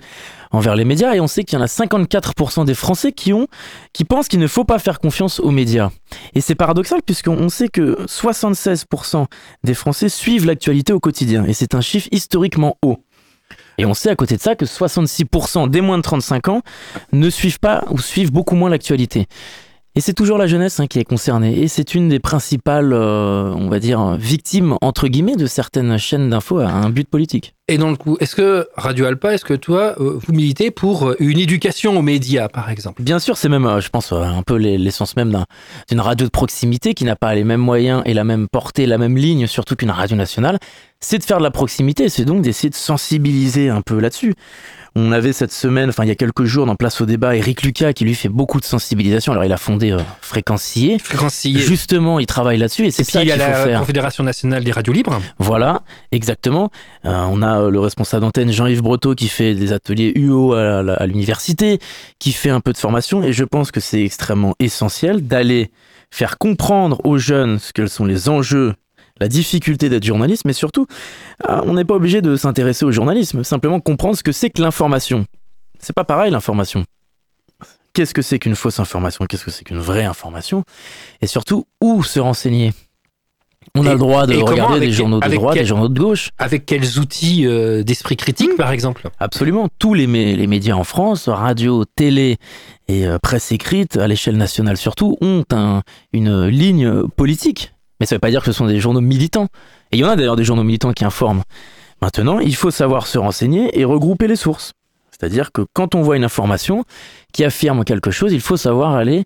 envers 0.50 0.76
les 0.76 0.84
médias 0.84 1.14
et 1.14 1.20
on 1.20 1.26
sait 1.26 1.44
qu'il 1.44 1.58
y 1.58 1.60
en 1.60 1.64
a 1.64 1.68
54% 1.68 2.64
des 2.64 2.74
Français 2.74 3.12
qui 3.12 3.32
ont 3.32 3.48
qui 3.92 4.04
pensent 4.04 4.28
qu'il 4.28 4.40
ne 4.40 4.46
faut 4.46 4.64
pas 4.64 4.78
faire 4.78 5.00
confiance 5.00 5.40
aux 5.40 5.50
médias. 5.50 5.90
Et 6.34 6.40
c'est 6.40 6.54
paradoxal 6.54 7.00
puisqu'on 7.04 7.36
on 7.36 7.48
sait 7.48 7.68
que 7.68 8.06
76% 8.06 9.26
des 9.64 9.74
Français 9.74 10.08
suivent 10.08 10.46
l'actualité 10.46 10.92
au 10.92 11.00
quotidien 11.00 11.44
et 11.44 11.52
c'est 11.52 11.74
un 11.74 11.80
chiffre 11.80 12.08
historiquement 12.12 12.76
haut. 12.82 13.02
Et 13.78 13.86
on 13.86 13.94
sait 13.94 14.10
à 14.10 14.16
côté 14.16 14.36
de 14.36 14.42
ça 14.42 14.56
que 14.56 14.64
66% 14.64 15.70
des 15.70 15.80
moins 15.80 15.98
de 15.98 16.02
35 16.02 16.48
ans 16.48 16.62
ne 17.12 17.30
suivent 17.30 17.60
pas 17.60 17.84
ou 17.90 17.98
suivent 17.98 18.32
beaucoup 18.32 18.56
moins 18.56 18.70
l'actualité. 18.70 19.26
Et 19.98 20.00
c'est 20.00 20.14
toujours 20.14 20.38
la 20.38 20.46
jeunesse 20.46 20.78
hein, 20.78 20.86
qui 20.86 21.00
est 21.00 21.04
concernée. 21.04 21.58
Et 21.58 21.66
c'est 21.66 21.96
une 21.96 22.08
des 22.08 22.20
principales, 22.20 22.92
euh, 22.92 23.52
on 23.56 23.68
va 23.68 23.80
dire, 23.80 24.14
victimes, 24.16 24.76
entre 24.80 25.08
guillemets, 25.08 25.34
de 25.34 25.46
certaines 25.46 25.98
chaînes 25.98 26.30
d'infos 26.30 26.60
à 26.60 26.68
un 26.68 26.88
but 26.88 27.08
politique. 27.08 27.56
Et 27.70 27.76
dans 27.76 27.90
le 27.90 27.96
coup, 27.96 28.16
est-ce 28.20 28.34
que 28.34 28.66
Radio 28.76 29.04
Alpa, 29.04 29.34
est-ce 29.34 29.44
que 29.44 29.52
toi, 29.52 29.94
euh, 30.00 30.18
vous 30.26 30.32
militez 30.32 30.70
pour 30.70 31.08
euh, 31.10 31.16
une 31.18 31.38
éducation 31.38 31.98
aux 31.98 32.02
médias, 32.02 32.48
par 32.48 32.70
exemple? 32.70 33.02
Bien 33.02 33.18
sûr, 33.18 33.36
c'est 33.36 33.50
même, 33.50 33.66
euh, 33.66 33.80
je 33.82 33.90
pense, 33.90 34.10
un 34.12 34.42
peu 34.42 34.54
les- 34.56 34.78
l'essence 34.78 35.16
même 35.16 35.30
d'un- 35.30 35.44
d'une 35.90 36.00
radio 36.00 36.26
de 36.26 36.30
proximité 36.30 36.94
qui 36.94 37.04
n'a 37.04 37.14
pas 37.16 37.34
les 37.34 37.44
mêmes 37.44 37.60
moyens 37.60 38.02
et 38.06 38.14
la 38.14 38.24
même 38.24 38.48
portée, 38.50 38.86
la 38.86 38.96
même 38.96 39.18
ligne, 39.18 39.46
surtout 39.46 39.76
qu'une 39.76 39.90
radio 39.90 40.16
nationale. 40.16 40.58
C'est 41.00 41.18
de 41.18 41.24
faire 41.24 41.38
de 41.38 41.44
la 41.44 41.50
proximité, 41.50 42.08
c'est 42.08 42.24
donc 42.24 42.40
d'essayer 42.42 42.70
de 42.70 42.74
sensibiliser 42.74 43.68
un 43.68 43.82
peu 43.82 44.00
là-dessus. 44.00 44.34
On 44.96 45.12
avait 45.12 45.32
cette 45.32 45.52
semaine, 45.52 45.90
enfin 45.90 46.02
il 46.04 46.08
y 46.08 46.10
a 46.10 46.16
quelques 46.16 46.42
jours, 46.44 46.66
dans 46.66 46.74
Place 46.74 47.00
au 47.00 47.06
débat, 47.06 47.36
Eric 47.36 47.62
Lucas 47.62 47.92
qui 47.92 48.04
lui 48.04 48.14
fait 48.16 48.28
beaucoup 48.30 48.58
de 48.58 48.64
sensibilisation. 48.64 49.30
Alors 49.30 49.44
il 49.44 49.52
a 49.52 49.56
fondé 49.58 49.92
euh, 49.92 49.98
Fréquence 50.22 50.62
CIE. 50.62 50.98
Fréquencier. 50.98 51.56
Justement, 51.60 52.18
il 52.18 52.26
travaille 52.26 52.58
là-dessus 52.58 52.86
et 52.86 52.90
c'est 52.90 53.02
Et 53.02 53.04
puis 53.04 53.12
ça 53.12 53.22
il 53.22 53.28
y 53.28 53.32
qu'il 53.32 53.40
a 53.40 53.44
faut 53.44 53.50
la 53.52 53.64
faire. 53.64 53.78
Confédération 53.80 54.24
nationale 54.24 54.64
des 54.64 54.72
radios 54.72 54.92
libres. 54.92 55.20
Voilà, 55.38 55.82
exactement. 56.10 56.70
Euh, 57.04 57.14
on 57.30 57.42
a 57.42 57.57
euh, 57.58 57.70
le 57.70 57.80
responsable 57.80 58.22
d'antenne 58.22 58.50
Jean-Yves 58.52 58.82
Breteau 58.82 59.14
qui 59.14 59.28
fait 59.28 59.54
des 59.54 59.72
ateliers 59.72 60.12
UO 60.14 60.52
à, 60.54 61.06
l'université, 61.06 61.78
qui 62.18 62.32
fait 62.32 62.50
un 62.50 62.60
peu 62.60 62.72
de 62.72 62.78
formation 62.78 63.22
et 63.22 63.32
je 63.32 63.44
pense 63.44 63.70
que 63.70 63.80
c'est 63.80 64.02
extrêmement 64.02 64.54
essentiel 64.58 65.26
d'aller 65.26 65.70
faire 66.10 66.38
comprendre 66.38 67.00
aux 67.04 67.18
jeunes 67.18 67.58
ce 67.58 67.72
que 67.72 67.86
sont 67.86 68.04
les 68.04 68.28
enjeux, 68.28 68.74
la 69.20 69.28
difficulté 69.28 69.88
d'être 69.88 70.04
journaliste, 70.04 70.44
mais 70.44 70.52
surtout, 70.52 70.86
euh, 71.48 71.60
on 71.64 71.74
n'est 71.74 71.84
pas 71.84 71.94
obligé 71.94 72.22
de 72.22 72.36
s'intéresser 72.36 72.84
au 72.84 72.92
journalisme, 72.92 73.44
simplement 73.44 73.80
comprendre 73.80 74.16
ce 74.16 74.22
que 74.22 74.32
c'est 74.32 74.50
que 74.50 74.62
l'information. 74.62 75.26
C'est 75.78 75.92
pas 75.92 76.04
pareil 76.04 76.30
l'information. 76.30 76.84
Qu'est-ce 77.92 78.14
que 78.14 78.22
c'est 78.22 78.38
qu'une 78.38 78.54
fausse 78.54 78.78
information? 78.80 79.24
Qu'est-ce 79.26 79.44
que 79.44 79.50
c'est 79.50 79.64
qu'une 79.64 79.78
vraie 79.78 80.04
information? 80.04 80.62
Et 81.20 81.26
surtout, 81.26 81.66
où 81.80 82.02
se 82.02 82.20
renseigner? 82.20 82.72
On 83.74 83.86
a 83.86 83.92
le 83.92 83.98
droit 83.98 84.26
de 84.26 84.34
regarder 84.36 84.76
avec- 84.76 84.88
des 84.88 84.92
journaux 84.94 85.20
de 85.20 85.28
droite, 85.28 85.54
quel- 85.54 85.62
des 85.62 85.68
journaux 85.68 85.88
de 85.88 85.98
gauche. 85.98 86.30
Avec 86.38 86.66
quels 86.66 86.98
outils 86.98 87.46
euh, 87.46 87.82
d'esprit 87.82 88.16
critique, 88.16 88.56
par 88.56 88.70
exemple? 88.72 89.08
Absolument. 89.18 89.68
Tous 89.78 89.94
les, 89.94 90.06
mé- 90.06 90.36
les 90.36 90.46
médias 90.46 90.74
en 90.74 90.84
France, 90.84 91.28
radio, 91.28 91.84
télé 91.84 92.36
et 92.88 93.06
euh, 93.06 93.18
presse 93.18 93.52
écrite, 93.52 93.96
à 93.96 94.06
l'échelle 94.08 94.36
nationale 94.36 94.76
surtout, 94.76 95.16
ont 95.20 95.44
un- 95.52 95.82
une 96.12 96.46
ligne 96.46 97.04
politique. 97.08 97.72
Mais 98.00 98.06
ça 98.06 98.14
ne 98.14 98.16
veut 98.16 98.20
pas 98.20 98.30
dire 98.30 98.40
que 98.40 98.46
ce 98.46 98.52
sont 98.52 98.66
des 98.66 98.78
journaux 98.80 99.00
militants. 99.00 99.48
Et 99.92 99.96
il 99.96 100.00
y 100.00 100.04
en 100.04 100.08
a 100.08 100.16
d'ailleurs 100.16 100.36
des 100.36 100.44
journaux 100.44 100.62
militants 100.64 100.92
qui 100.92 101.04
informent. 101.04 101.42
Maintenant, 102.00 102.38
il 102.38 102.54
faut 102.54 102.70
savoir 102.70 103.06
se 103.08 103.18
renseigner 103.18 103.78
et 103.78 103.84
regrouper 103.84 104.28
les 104.28 104.36
sources. 104.36 104.72
C'est-à-dire 105.10 105.50
que 105.50 105.62
quand 105.72 105.96
on 105.96 106.02
voit 106.02 106.16
une 106.16 106.22
information 106.22 106.84
qui 107.32 107.42
affirme 107.44 107.82
quelque 107.84 108.12
chose, 108.12 108.32
il 108.32 108.40
faut 108.40 108.56
savoir 108.56 108.94
aller 108.94 109.24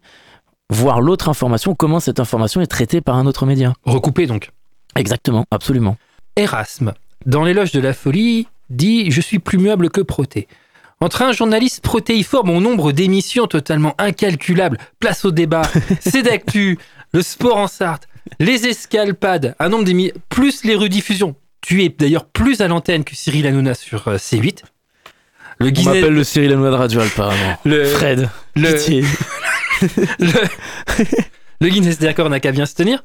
voir 0.73 1.01
l'autre 1.01 1.29
information, 1.29 1.75
comment 1.75 2.01
cette 2.01 2.21
information 2.21 2.61
est 2.61 2.67
traitée 2.67 3.01
par 3.01 3.17
un 3.17 3.27
autre 3.27 3.47
média. 3.47 3.73
Recoupés, 3.85 4.27
donc. 4.27 4.51
Exactement, 4.97 5.47
absolument. 5.51 5.97
Erasme, 6.37 6.93
dans 7.27 7.45
l'éloge 7.45 7.73
de 7.73 7.81
la 7.81 7.93
folie, 7.95 8.47
dit 8.71 9.11
Je 9.11 9.21
suis 9.21 9.39
plus 9.39 9.59
muable 9.59 9.91
que 9.91 10.01
Proté. 10.01 10.49
Entre 11.01 11.23
un 11.23 11.33
journaliste 11.33 11.83
protéiforme 11.83 12.51
au 12.51 12.61
nombre 12.61 12.93
d'émissions 12.93 13.47
totalement 13.47 13.95
incalculables, 13.99 14.79
place 15.01 15.25
au 15.25 15.31
débat, 15.33 15.63
c'est 16.01 16.23
d'actu, 16.23 16.79
le 17.13 17.23
sport 17.23 17.57
en 17.57 17.67
Sarthe, 17.67 18.07
les 18.39 18.67
escalpades, 18.69 19.55
un 19.59 19.69
nombre 19.69 19.85
d'émissions, 19.85 20.15
plus 20.29 20.65
les 20.65 20.77
rediffusions. 20.77 21.35
Tu 21.61 21.83
es 21.85 21.89
d'ailleurs 21.89 22.25
plus 22.27 22.61
à 22.61 22.69
l'antenne 22.69 23.03
que 23.05 23.15
Cyril 23.17 23.47
Hanouna 23.47 23.75
sur 23.75 24.07
euh, 24.09 24.17
C8. 24.17 24.63
Le 25.59 25.67
On 25.69 25.71
Guinness, 25.71 25.87
m'appelle 25.95 26.15
le 26.15 26.25
Cyril 26.25 26.53
Hanouna 26.53 26.71
de 26.71 26.77
Radio 26.77 27.01
avant. 27.01 27.31
le, 27.65 27.85
Fred, 27.85 28.29
le- 28.57 28.73
pitié. 28.75 29.05
le, 30.19 30.49
le 31.61 31.69
Guinness 31.69 31.99
des 31.99 32.09
records 32.09 32.31
n'a 32.31 32.41
qu'à 32.41 32.53
bien 32.53 32.67
se 32.67 32.75
tenir. 32.75 33.03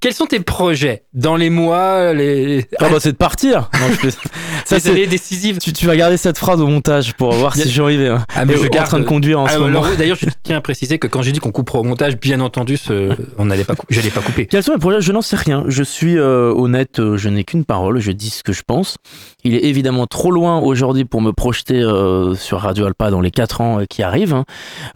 Quels 0.00 0.14
sont 0.14 0.24
tes 0.24 0.40
projets 0.40 1.02
dans 1.12 1.36
les 1.36 1.50
mois, 1.50 2.14
les, 2.14 2.66
Ah 2.78 2.88
bah 2.88 2.96
c'est 3.00 3.12
de 3.12 3.16
partir. 3.18 3.68
Non, 3.74 3.86
je 3.90 3.94
fais- 3.96 4.10
ça 4.64 4.76
les 4.76 4.80
c'est. 4.80 4.90
années 4.90 5.06
décisives 5.06 5.58
Tu, 5.58 5.74
tu 5.74 5.86
vas 5.86 5.94
garder 5.94 6.16
cette 6.16 6.38
phrase 6.38 6.60
au 6.62 6.66
montage 6.66 7.12
pour 7.14 7.32
voir 7.32 7.54
si 7.54 7.68
j'y 7.68 7.80
arrive. 7.82 8.00
hein. 8.00 8.24
Ah, 8.34 8.46
mais 8.46 8.56
je 8.56 8.64
en 8.64 8.68
garde- 8.68 8.88
train 8.88 8.98
de 8.98 9.04
conduire 9.04 9.38
en 9.40 9.44
Ah, 9.44 9.50
ce 9.50 9.58
moment. 9.58 9.82
D'ailleurs, 9.98 10.16
je 10.18 10.24
tiens 10.42 10.56
à 10.56 10.60
préciser 10.62 10.98
que 10.98 11.06
quand 11.06 11.20
j'ai 11.20 11.32
dit 11.32 11.38
qu'on 11.38 11.52
coupera 11.52 11.80
au 11.80 11.82
montage, 11.84 12.18
bien 12.18 12.40
entendu, 12.40 12.78
ce... 12.78 13.10
on 13.36 13.44
n'allait 13.44 13.64
pas, 13.64 13.74
cou- 13.76 13.84
je 13.90 13.98
n'allais 13.98 14.10
pas 14.10 14.22
couper. 14.22 14.46
Quels 14.46 14.62
sont 14.62 14.72
mes 14.72 14.78
projets? 14.78 15.02
Je 15.02 15.12
n'en 15.12 15.20
sais 15.20 15.36
rien. 15.36 15.64
Je 15.68 15.82
suis 15.82 16.16
euh, 16.16 16.50
honnête, 16.54 16.98
euh, 16.98 17.18
je 17.18 17.28
n'ai 17.28 17.44
qu'une 17.44 17.66
parole, 17.66 18.00
je 18.00 18.12
dis 18.12 18.30
ce 18.30 18.42
que 18.42 18.54
je 18.54 18.62
pense. 18.66 18.96
Il 19.44 19.54
est 19.54 19.64
évidemment 19.64 20.06
trop 20.06 20.30
loin 20.30 20.60
aujourd'hui 20.60 21.04
pour 21.04 21.20
me 21.20 21.32
projeter 21.32 21.78
euh, 21.78 22.34
sur 22.34 22.60
Radio 22.60 22.86
Alpa 22.86 23.10
dans 23.10 23.20
les 23.20 23.30
4 23.30 23.60
ans 23.60 23.80
euh, 23.80 23.84
qui 23.84 24.02
arrivent. 24.02 24.32
hein. 24.34 24.44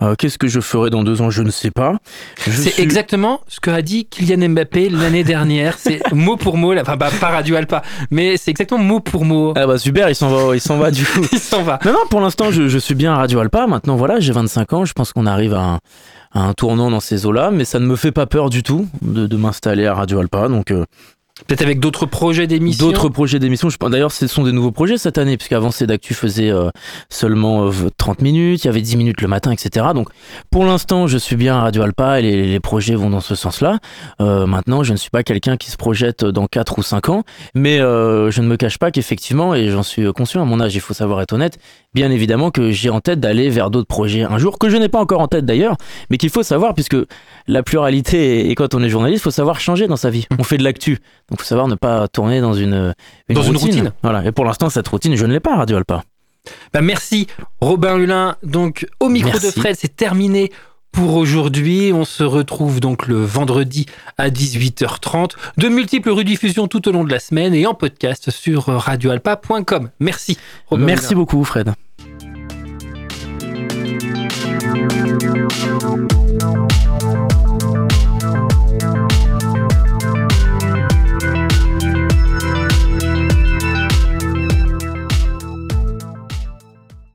Euh, 0.01 0.15
Qu'est-ce 0.19 0.39
que 0.39 0.49
je 0.49 0.61
ferai 0.61 0.89
dans 0.89 1.03
2 1.05 1.21
ans? 1.21 1.29
Je 1.29 1.43
ne 1.43 1.51
sais 1.51 1.71
pas. 1.71 1.97
C'est 2.39 2.71
suis- 2.71 2.83
exactement 2.83 3.43
ce 3.49 3.61
que 3.61 3.69
a 3.71 3.83
dit 3.83 4.07
Kylian 4.07 4.49
Mbappé 4.49 4.89
l'année 5.01 5.25
dernière. 5.25 5.77
C'est 5.79 6.01
mot 6.13 6.37
pour 6.37 6.57
mot, 6.57 6.73
là. 6.73 6.83
enfin 6.83 6.97
bah, 6.97 7.11
pas 7.21 7.29
Radio 7.29 7.57
Alpa, 7.57 7.83
mais 8.11 8.37
c'est 8.37 8.51
exactement 8.51 8.83
mot 8.83 9.01
pour 9.01 9.25
mot. 9.25 9.53
Ah 9.57 9.67
bah 9.67 9.79
super, 9.79 10.09
il 10.09 10.15
s'en 10.15 10.29
va, 10.29 10.55
il 10.55 10.61
s'en 10.61 10.77
va 10.79 10.91
du 10.91 11.05
coup. 11.05 11.21
Il 11.33 11.39
s'en 11.39 11.63
va. 11.63 11.79
Non, 11.85 11.93
non, 11.93 11.99
pour 12.11 12.21
l'instant, 12.21 12.51
je, 12.51 12.69
je 12.69 12.79
suis 12.79 12.95
bien 12.95 13.13
à 13.15 13.17
Radio 13.17 13.41
Alpa. 13.41 13.67
Maintenant, 13.67 13.97
voilà, 13.97 14.21
j'ai 14.21 14.33
25 14.33 14.73
ans. 14.73 14.85
Je 14.85 14.93
pense 14.93 15.13
qu'on 15.13 15.27
arrive 15.27 15.55
à 15.55 15.61
un, 15.61 15.79
à 16.33 16.41
un 16.41 16.53
tournant 16.53 16.91
dans 16.91 17.01
ces 17.01 17.27
eaux-là, 17.27 17.51
mais 17.51 17.65
ça 17.65 17.79
ne 17.79 17.87
me 17.87 17.97
fait 17.97 18.13
pas 18.13 18.27
peur 18.27 18.51
du 18.51 18.63
tout 18.63 18.87
de, 19.03 19.27
de 19.27 19.37
m'installer 19.37 19.87
à 19.87 19.95
Radio 19.95 20.21
Alpa. 20.21 20.49
Donc, 20.49 20.71
euh, 20.71 20.85
Peut-être 21.47 21.63
avec 21.63 21.79
d'autres 21.79 22.07
projets 22.07 22.47
d'émission. 22.47 22.87
d'autres 22.87 23.09
projets 23.09 23.39
d'émissions. 23.39 23.69
D'ailleurs, 23.91 24.13
ce 24.13 24.27
sont 24.27 24.45
des 24.45 24.53
nouveaux 24.53 24.71
projets 24.71 24.97
cette 24.97 25.19
année, 25.19 25.37
puisqu'avant, 25.37 25.71
c'est 25.71 25.87
d'actu 25.87 26.15
faisait 26.15 26.51
euh, 26.51 26.71
seulement 27.11 27.67
euh, 27.67 27.91
30 27.99 28.23
minutes, 28.23 28.65
il 28.65 28.67
y 28.67 28.71
avait 28.71 28.81
10 28.81 28.97
minutes 28.97 29.21
le 29.21 29.29
matin, 29.29 29.53
etc. 29.53 29.87
Donc, 29.95 30.09
pour 30.51 30.65
l'instant, 30.65 31.07
je 31.07 31.19
suis 31.19 31.37
bien 31.37 31.57
à 31.57 31.61
Radio 31.61 31.83
Alpa 31.83 32.21
et 32.21 32.23
les, 32.23 32.61
projets 32.61 32.95
vont 32.95 33.11
dans 33.11 33.21
ce 33.21 33.35
sens-là. 33.35 33.79
Euh, 34.21 34.47
maintenant, 34.47 34.83
je 34.83 34.93
ne 34.93 34.97
suis 34.97 35.11
pas 35.11 35.23
quelqu'un 35.23 35.59
qui 35.59 35.71
se 35.71 35.77
projette 35.77 36.25
dans 36.25 36.47
4 36.47 36.79
ou 36.79 36.83
5 36.83 37.09
ans, 37.11 37.25
mais 37.55 37.79
euh, 37.79 38.31
je 38.31 38.41
ne 38.41 38.47
me 38.47 38.57
cache 38.57 38.79
pas 38.79 38.91
qu'effectivement, 38.91 39.55
et 39.55 39.69
j'en 39.69 39.83
suis 39.83 40.11
conscient 40.13 40.41
à 40.41 40.47
mon 40.47 40.61
âge, 40.61 40.75
il 40.75 40.81
faut 40.81 40.95
savoir 40.95 41.21
être 41.21 41.35
honnête, 41.35 41.59
bien 41.95 42.11
évidemment 42.11 42.51
que 42.51 42.71
j'ai 42.71 42.89
en 42.89 43.01
tête 43.01 43.21
d'aller 43.21 43.51
vers 43.51 43.71
d'autres 43.71 43.87
projets 43.87 44.23
un 44.23 44.39
jour, 44.39 44.59
que 44.59 44.71
je 44.71 44.77
n'ai 44.79 44.89
pas 44.89 44.99
encore 44.99 45.21
en 45.21 45.29
tête 45.29 45.45
d'ailleurs, 45.45 45.77
mais 46.09 46.17
qu'il 46.17 46.31
faut 46.31 46.43
savoir, 46.43 46.73
puisque 46.73 46.97
la 47.47 47.63
pluralité, 47.63 48.49
et 48.49 48.55
quand 48.55 48.75
on 48.75 48.83
est 48.83 48.89
journaliste, 48.89 49.21
il 49.21 49.25
faut 49.25 49.31
savoir 49.31 49.61
changer 49.61 49.87
dans 49.87 49.97
sa 49.97 50.09
vie. 50.09 50.27
On 50.39 50.45
fait 50.45 50.57
de 50.57 50.65
l'actu, 50.65 51.01
donc 51.35 51.41
il 51.41 51.43
faut 51.43 51.49
savoir 51.49 51.67
ne 51.67 51.75
pas 51.75 52.07
tourner 52.07 52.41
dans 52.41 52.55
une, 52.55 52.95
Dans 53.29 53.43
une 53.43 53.57
routine. 53.57 53.93
Voilà, 54.05 54.25
et 54.25 54.31
pour 54.31 54.45
l'instant, 54.45 54.71
cette 54.71 54.87
routine, 54.87 55.17
je 55.17 55.27
ne 55.27 55.33
l'ai 55.33 55.41
pas 55.41 55.57
Radio 55.57 55.77
Alpa. 55.77 56.05
Bah, 56.73 56.81
merci 56.81 57.27
Robin 57.61 57.97
Hulin. 57.99 58.37
Donc 58.45 58.87
au 59.01 59.09
micro 59.09 59.31
Merci. 59.33 59.47
de 59.47 59.51
Fred, 59.61 59.75
c'est 59.77 59.97
terminé 59.97 60.53
pour 60.93 61.17
aujourd'hui. 61.17 61.91
On 61.93 62.05
se 62.05 62.23
retrouve 62.23 62.79
donc 62.79 63.09
le 63.09 63.17
vendredi 63.17 63.87
à 64.17 64.31
18h30. 64.31 65.31
De 65.59 65.69
multiples 65.69 66.11
rediffusions 66.11 66.69
tout 66.69 66.87
au 66.89 66.93
long 66.93 67.03
de 67.03 67.11
la 67.11 67.19
semaine 67.19 67.53
et 67.53 67.67
en 67.67 67.75
podcast 67.75 68.31
sur 68.31 68.67
radioalpa.com. 68.67 69.91
Merci 69.99 70.39
Robin 70.69 70.85
Merci 70.85 71.07
Hulin. 71.15 71.17
beaucoup, 71.17 71.43
Fred. 71.43 71.73